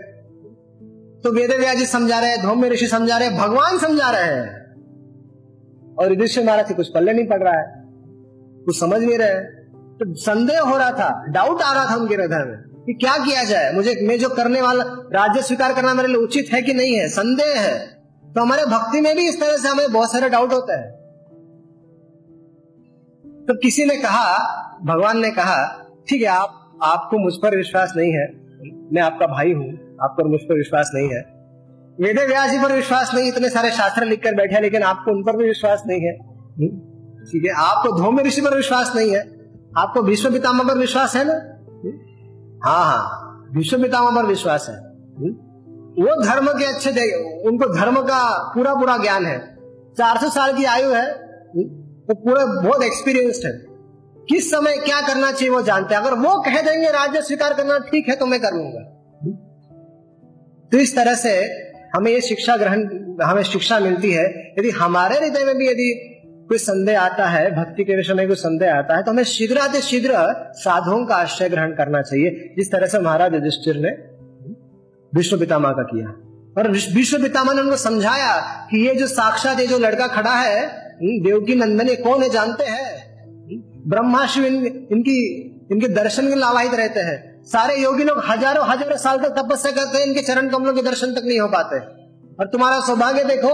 तो 1.23 1.31
वेद 1.31 1.51
व्याजी 1.59 1.85
समझा 1.87 2.19
रहे, 2.19 2.37
धौम्य 2.37 2.69
ऋषि 2.69 2.87
समझा 2.87 3.17
रहे, 3.17 3.29
भगवान 3.37 3.77
समझा 3.77 4.09
रहे 4.11 4.23
हैं। 4.25 4.68
और 5.99 6.09
युधिष्ठिर 6.09 6.45
महाराज 6.45 6.67
से 6.67 6.73
कुछ 6.73 6.89
पल्ले 6.89 7.13
नहीं 7.13 7.27
पड़ 7.27 7.43
रहा 7.43 7.59
है। 7.59 7.83
कुछ 8.65 8.79
समझ 8.79 9.01
नहीं 9.01 9.17
रहे 9.17 9.59
तो 9.97 10.13
संदेह 10.13 10.59
हो 10.61 10.77
रहा 10.77 10.91
था 10.91 11.25
डाउट 11.27 11.61
आ 11.61 11.73
रहा 11.73 11.91
था 11.91 11.95
उनके 11.95 12.15
हृदय 12.15 12.37
में 12.37 12.85
कि 12.85 12.93
क्या 12.93 13.17
किया 13.17 13.43
जाए। 13.43 13.71
मुझे, 13.73 13.95
मैं 14.01 14.19
जो 14.19 14.29
करने 14.29 14.61
वाला, 14.61 14.83
राज्य 15.13 15.41
स्वीकार 15.41 15.73
करना 15.73 15.93
मेरे 15.93 16.07
लिए 16.07 16.17
उचित 16.17 16.49
है 16.53 16.61
कि 16.61 16.73
नहीं 16.73 16.95
है? 16.95 17.07
संदेह 17.07 17.59
है। 17.61 17.79
तो 18.35 18.41
हमारे 18.41 18.65
भक्ति 18.65 19.01
में 19.01 19.15
भी 19.15 19.29
इस 19.29 19.39
तरह 19.39 19.57
से 19.57 19.67
हमें 19.67 19.91
बहुत 19.91 20.11
सारे 20.11 20.29
डाउट 20.29 20.53
होता 20.53 20.79
है। 20.79 20.91
तो 23.45 23.53
किसी 23.53 23.85
ने 23.85 23.95
कहा, 23.95 24.37
भगवान 24.83 25.19
ने 25.19 25.31
कहा, 25.31 25.85
ठीक 26.09 26.21
है, 26.21 26.27
आप, 26.27 26.79
आपको 26.83 27.17
मुझ 27.17 27.33
पर 27.33 27.57
विश्वास 27.57 27.93
नहीं 27.97 28.13
है। 28.13 28.27
मैं 28.93 29.01
आपका 29.01 29.27
भाई 29.27 29.53
हूँ 29.53 29.97
आप 30.03 30.15
पर 30.17 30.23
मुझ 30.23 30.39
पर 30.41 30.57
विश्वास 30.57 30.91
नहीं 30.95 31.09
है। 31.09 31.38
वेदे 32.01 32.25
व्यास 32.25 32.51
जी 32.51 32.59
पर 32.59 32.71
विश्वास 32.71 33.13
नहीं, 33.13 33.27
इतने 33.27 33.49
सारे 33.49 33.71
शास्त्र 33.71 34.05
लिखकर 34.05 34.35
बैठे 34.35 34.59
लेकिन 34.59 34.83
आपको 34.83 35.11
उन 35.11 35.23
पर 35.23 35.37
भी 35.37 35.45
विश्वास 35.45 35.83
नहीं 35.87 36.01
है। 36.01 36.13
ठीक 37.23 37.43
है, 37.45 37.51
आपको 37.51 37.97
धूम 37.97 38.19
ऋषि 38.19 38.41
पर 38.41 38.55
विश्वास 38.55 38.93
नहीं 38.95 39.11
है। 39.11 39.19
आपको 39.77 40.01
विश्व 40.01 40.31
पितामह 40.31 40.63
पर 40.63 40.77
विश्वास 40.77 41.15
है 41.15 41.23
ना? 41.27 41.33
हाँ 42.69 42.85
हाँ 42.85 43.49
विश्व 43.53 43.81
पितामह 43.81 44.21
पर 44.21 44.27
विश्वास 44.27 44.65
है। 44.69 44.75
हम्म? 44.75 45.33
वो 46.03 46.25
धर्म 46.25 46.47
के 46.47 46.65
अच्छे 46.65 46.89
उनको 47.41 47.75
धर्म 47.75 48.01
का 48.01 48.51
पूरा 48.55 48.73
पूरा 48.73 48.97
ज्ञान 48.97 49.25
है। 49.25 49.39
चार 49.97 50.17
सौ 50.17 50.29
साल 50.29 50.53
की 50.53 50.63
आयु 50.63 50.89
है 50.89 51.05
हम्म? 51.05 51.63
तो 52.07 52.15
पूरे 52.15 52.69
बहुत 52.69 52.83
एक्सपीरियंस्ड 52.83 53.45
है। 53.45 53.51
किस 54.29 54.51
समय 54.51 54.77
क्या 54.77 55.01
करना 55.01 55.31
चाहिए 55.31 55.49
वो 55.49 55.61
जानते 55.61 55.95
हैं। 55.95 56.01
अगर 56.01 56.13
वो 56.13 56.41
कह 56.41 56.61
देंगे, 56.61 56.87
राज्य 56.87 57.21
स्वीकार 57.21 57.53
करना 57.53 57.79
ठीक 57.79 58.09
है 58.09 58.15
तो 58.15 58.25
मैं 58.25 58.39
कर 58.41 58.53
लूँगा। 58.53 58.83
हम्म? 59.23 59.33
तो 60.71 60.77
इस 60.77 60.95
तरह 60.95 61.13
से 61.13 61.68
हमें 61.95 62.11
ये 62.11 62.21
शिक्षा 62.21 62.55
ग्रहण 62.57 62.83
हमें 63.23 63.43
शिक्षा 63.43 63.79
मिलती 63.79 64.11
है। 64.11 64.25
यदि 64.59 64.69
हमारे 64.69 65.19
हृदय 65.19 65.45
में 65.45 65.57
भी 65.57 65.67
यदि 65.67 65.89
कोई 66.49 66.57
संदेह 66.57 67.01
आता 67.01 67.25
है 67.25 67.49
भक्ति 67.51 67.83
के 67.83 67.95
विषय 67.95 68.13
में 68.13 68.27
कोई 68.27 68.35
संदेह 68.35 68.73
आता 68.75 68.95
है 68.97 69.03
तो 69.03 69.11
हमें 69.11 69.23
शीघ्र 69.23 69.81
शीघ्र 69.81 70.13
साधुओं 70.55 71.05
का 71.05 71.15
आश्रय 71.15 71.49
ग्रहण 71.49 71.71
करना 71.71 72.01
चाहिए। 72.01 72.53
जिस 72.57 72.71
तरह 72.71 72.87
से 72.87 72.99
महाराज 72.99 73.33
युधिष्ठिर 73.33 73.75
ने 73.75 73.89
विश्व 75.13 75.37
पितामा 75.37 75.71
का 75.71 75.83
किया। 75.83 76.07
और 76.57 76.69
विश्व 76.93 77.17
पितामा 77.21 77.53
ने 77.53 77.61
उनको 77.61 77.75
समझाया 77.75 78.35
कि 78.71 78.85
ये 78.87 78.95
जो 78.95 79.07
साक्षात 79.07 79.59
ये 79.59 79.67
जो 79.67 79.77
लड़का 79.77 80.07
खड़ा 80.07 80.33
है 80.33 80.67
देवकी 81.23 81.55
नंदन 81.55 81.93
कौन 81.95 82.23
है 82.23 82.29
जानते 82.29 82.63
हैं? 82.63 82.87
ब्रह्मा 83.87 84.25
शिव 84.27 84.45
इन, 84.45 84.55
इनकी 84.91 85.17
इनके 85.71 85.87
दर्शन 85.87 86.27
के 86.27 86.35
लावाहित 86.35 86.73
रहते 86.73 86.99
हैं। 86.99 87.17
सारे 87.47 87.75
योगी 87.75 88.03
लोग 88.03 88.17
हज़ारों 88.27 88.65
हज़ारों 88.67 88.97
साल 88.97 89.17
तक 89.17 89.35
तपस्या 89.37 89.71
करते 89.71 89.97
हैं, 89.97 90.05
इनके 90.05 90.21
चरण 90.21 90.49
कमलों 90.49 90.73
के 90.73 90.81
दर्शन 90.81 91.13
तक 91.13 91.23
नहीं 91.25 91.39
हो 91.39 91.47
पाते। 91.47 91.79
और 92.35 92.47
तुम्हारा 92.47 92.79
सौभाग्य 92.79 93.23
देखो, 93.23 93.51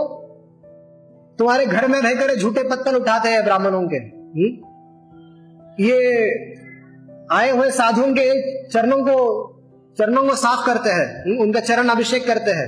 तुम्हारे 1.39 1.65
घर 1.65 1.87
में 1.87 1.99
रहकर 2.01 2.35
झूठे 2.35 2.63
पत्थर 2.63 2.95
उठाते 2.95 3.29
हैं 3.29 3.43
ब्राह्मणों 3.43 3.81
के। 3.87 3.97
हुँ? 4.35 4.49
ये 5.79 5.97
आए 7.31 7.49
हुए 7.51 7.69
साधुओं 7.71 8.07
के 8.13 8.25
चरणों 8.69 8.97
को 9.03 9.17
चरणों 9.97 10.23
को 10.23 10.35
साफ़ 10.35 10.65
करते 10.65 10.89
हैं 10.89 11.37
उनका 11.39 11.59
चरण 11.59 11.87
अभिषेक 11.87 12.27
करते 12.27 12.51
हैं। 12.51 12.67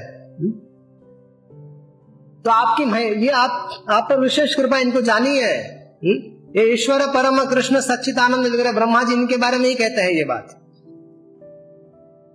तो 2.46 2.52
आपकी 2.52 2.84
ये 3.26 3.30
आप 3.30 3.86
आप 3.90 4.08
पर 4.10 4.20
विशेष 4.20 4.56
कृपा 4.56 4.78
इनको 4.78 5.02
जानी 5.02 5.38
है। 5.38 5.56
ये 6.58 6.64
ईश्वर 6.74 7.06
परम 7.08 7.44
कृष्ण 7.46 7.80
सच्चिदानंद 7.80 8.76
ब्रह्मा 8.76 9.04
जी, 9.04 9.14
इनके 9.14 9.38
बारे 9.38 9.58
में 9.58 9.68
ही 9.70 9.76
कहते 9.76 10.02
हैं 10.02 10.12
ये 10.12 10.24
बात। 10.24 10.56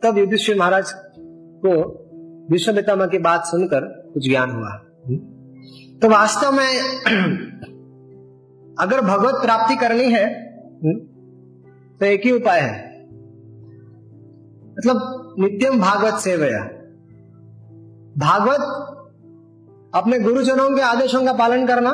तब 0.05 0.19
युधिष्ठिर 0.19 0.59
महाराज 0.59 0.95
को 1.65 2.03
विश्व 2.51 2.75
पितामह 2.75 3.07
की 3.07 3.19
बात 3.19 3.45
सुनकर 3.45 4.11
कुछ 4.15 4.29
ज्ञान 4.29 4.51
हुआ। 4.51 4.85
तो 6.03 6.09
वास्तव 6.09 6.53
में 6.53 6.67
अगर 8.79 9.01
भगवत 9.01 9.35
प्राप्ति 9.35 9.77
करनी 9.77 10.13
है 10.13 10.53
तो 12.01 12.07
एक 12.07 12.25
ही 12.25 12.31
उपाय 12.31 12.61
है। 12.61 13.03
मतलब 14.73 15.35
नित्यम 15.39 15.81
भागवत 15.81 16.15
सेवया। 16.15 16.71
भागवत 18.19 18.61
अपने 19.95 20.21
गुरुजनों 20.21 20.77
के 20.77 20.83
आदेशों 20.83 21.25
का 21.25 21.33
पालन 21.33 21.67
करना 21.67 21.91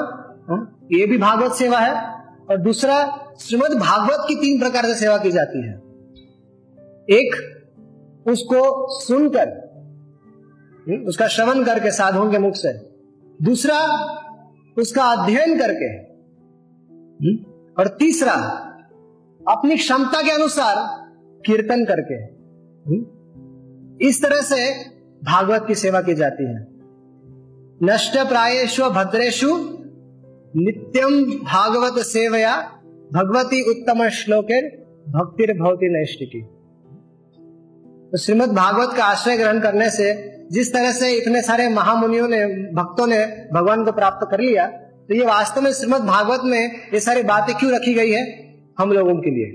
हाँ, 0.49 0.89
ये 0.93 1.07
भी 1.07 1.19
भागवत 1.19 1.53
सेवा 1.53 1.79
है। 1.79 2.23
और 2.51 2.57
दूसरा 2.57 3.19
श्रीमद 3.41 3.65
भागवत 3.65 4.25
की 4.29 4.35
तीन 4.35 4.61
प्रकार 4.61 4.85
से 4.85 4.95
सेवा 4.95 5.19
की 5.19 5.31
जाती 5.31 5.63
है। 5.63 5.81
एक 7.19 7.58
उसको 8.29 8.61
सुनकर 9.01 9.49
हम्म, 10.87 11.07
उसका 11.07 11.27
श्रवण 11.27 11.65
करके 11.65 11.91
साधुओं 11.91 12.31
के 12.31 12.39
मुख 12.39 12.55
से। 12.55 12.73
दूसरा 13.41 13.79
उसका 14.77 15.05
अध्ययन 15.05 15.59
करके 15.59 15.91
हम्म, 17.21 17.37
और 17.79 17.89
तीसरा 17.89 18.33
अपनी 19.41 19.77
क्षमता 19.77 20.23
के 20.23 20.31
अनुसार 20.31 20.77
कीर्तन 21.47 21.85
करके 21.85 22.15
हम्म, 22.15 23.05
इस 24.09 24.23
तरह 24.23 24.41
से 24.41 24.73
भागवत 25.23 25.65
की 25.69 25.75
सेवा 25.75 26.01
की 26.01 26.15
जाती 26.15 26.45
है। 26.45 26.67
नष्ट 27.83 28.17
प्रायेशु 28.29 28.91
भद्रेशु 28.91 29.57
नित्यम 30.57 31.25
भागवत 31.45 31.99
सेवया 32.05 32.55
भगवती 33.13 33.61
उत्तम 33.71 34.09
श्लोके 34.09 34.61
भक्तिर 35.11 35.53
भवती 35.53 35.89
नैष्टिकी 35.89 36.41
तो 38.13 38.19
श्रीमद 38.19 38.49
भागवत 38.49 38.97
का 38.97 39.05
आश्रय 39.05 39.37
ग्रहण 39.37 39.61
करने 39.61 39.91
से, 39.91 40.13
जिस 40.53 40.73
तरह 40.73 40.93
से 40.93 41.13
इतने 41.13 41.43
सारे 41.43 41.69
महामुनियों 41.69 42.29
ने, 42.29 42.45
भक्तों 42.75 43.07
ने 43.07 43.19
भगवान 43.53 43.85
को 43.85 43.93
प्राप्त 43.93 44.27
कर 44.31 44.41
लिया 44.41 44.67
तो 45.09 45.15
ये 45.15 45.27
वास्तव 45.27 45.61
में 45.61 45.73
श्रीमद 45.73 46.01
भागवत 46.01 46.41
में 46.45 46.71
ये 46.95 47.01
सारी 47.01 47.23
बातें 47.23 47.55
क्यों 47.57 47.73
रखी 47.73 47.95
गई 47.95 48.11
है? 48.11 48.23
हम 48.79 48.93
लोगों 48.93 49.15
के 49.17 49.31
लिए। 49.31 49.53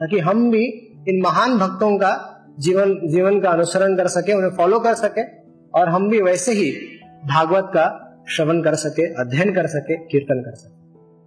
ताकि 0.00 0.18
हम 0.18 0.50
भी 0.50 0.64
इन 1.08 1.20
महान 1.22 1.58
भक्तों 1.58 1.96
का 1.96 2.12
जीवन 2.58 2.94
जीवन 3.04 3.40
का 3.40 3.50
अनुसरण 3.50 3.96
कर 3.96 4.08
सके, 4.08 4.32
उन्हें 4.32 4.50
फॉलो 4.50 4.80
कर 4.80 4.94
सके, 4.94 5.22
और 5.74 5.88
हम 5.88 6.08
भी 6.10 6.20
वैसे 6.22 6.52
ही 6.52 6.70
भागवत 7.26 7.70
का 7.74 7.86
श्रवण 8.28 8.62
कर 8.62 8.74
सके, 8.74 9.06
अध्ययन 9.14 9.54
कर 9.54 9.66
सके, 9.66 9.96
कीर्तन 9.96 10.40
कर 10.40 10.54
सके। 10.54 10.73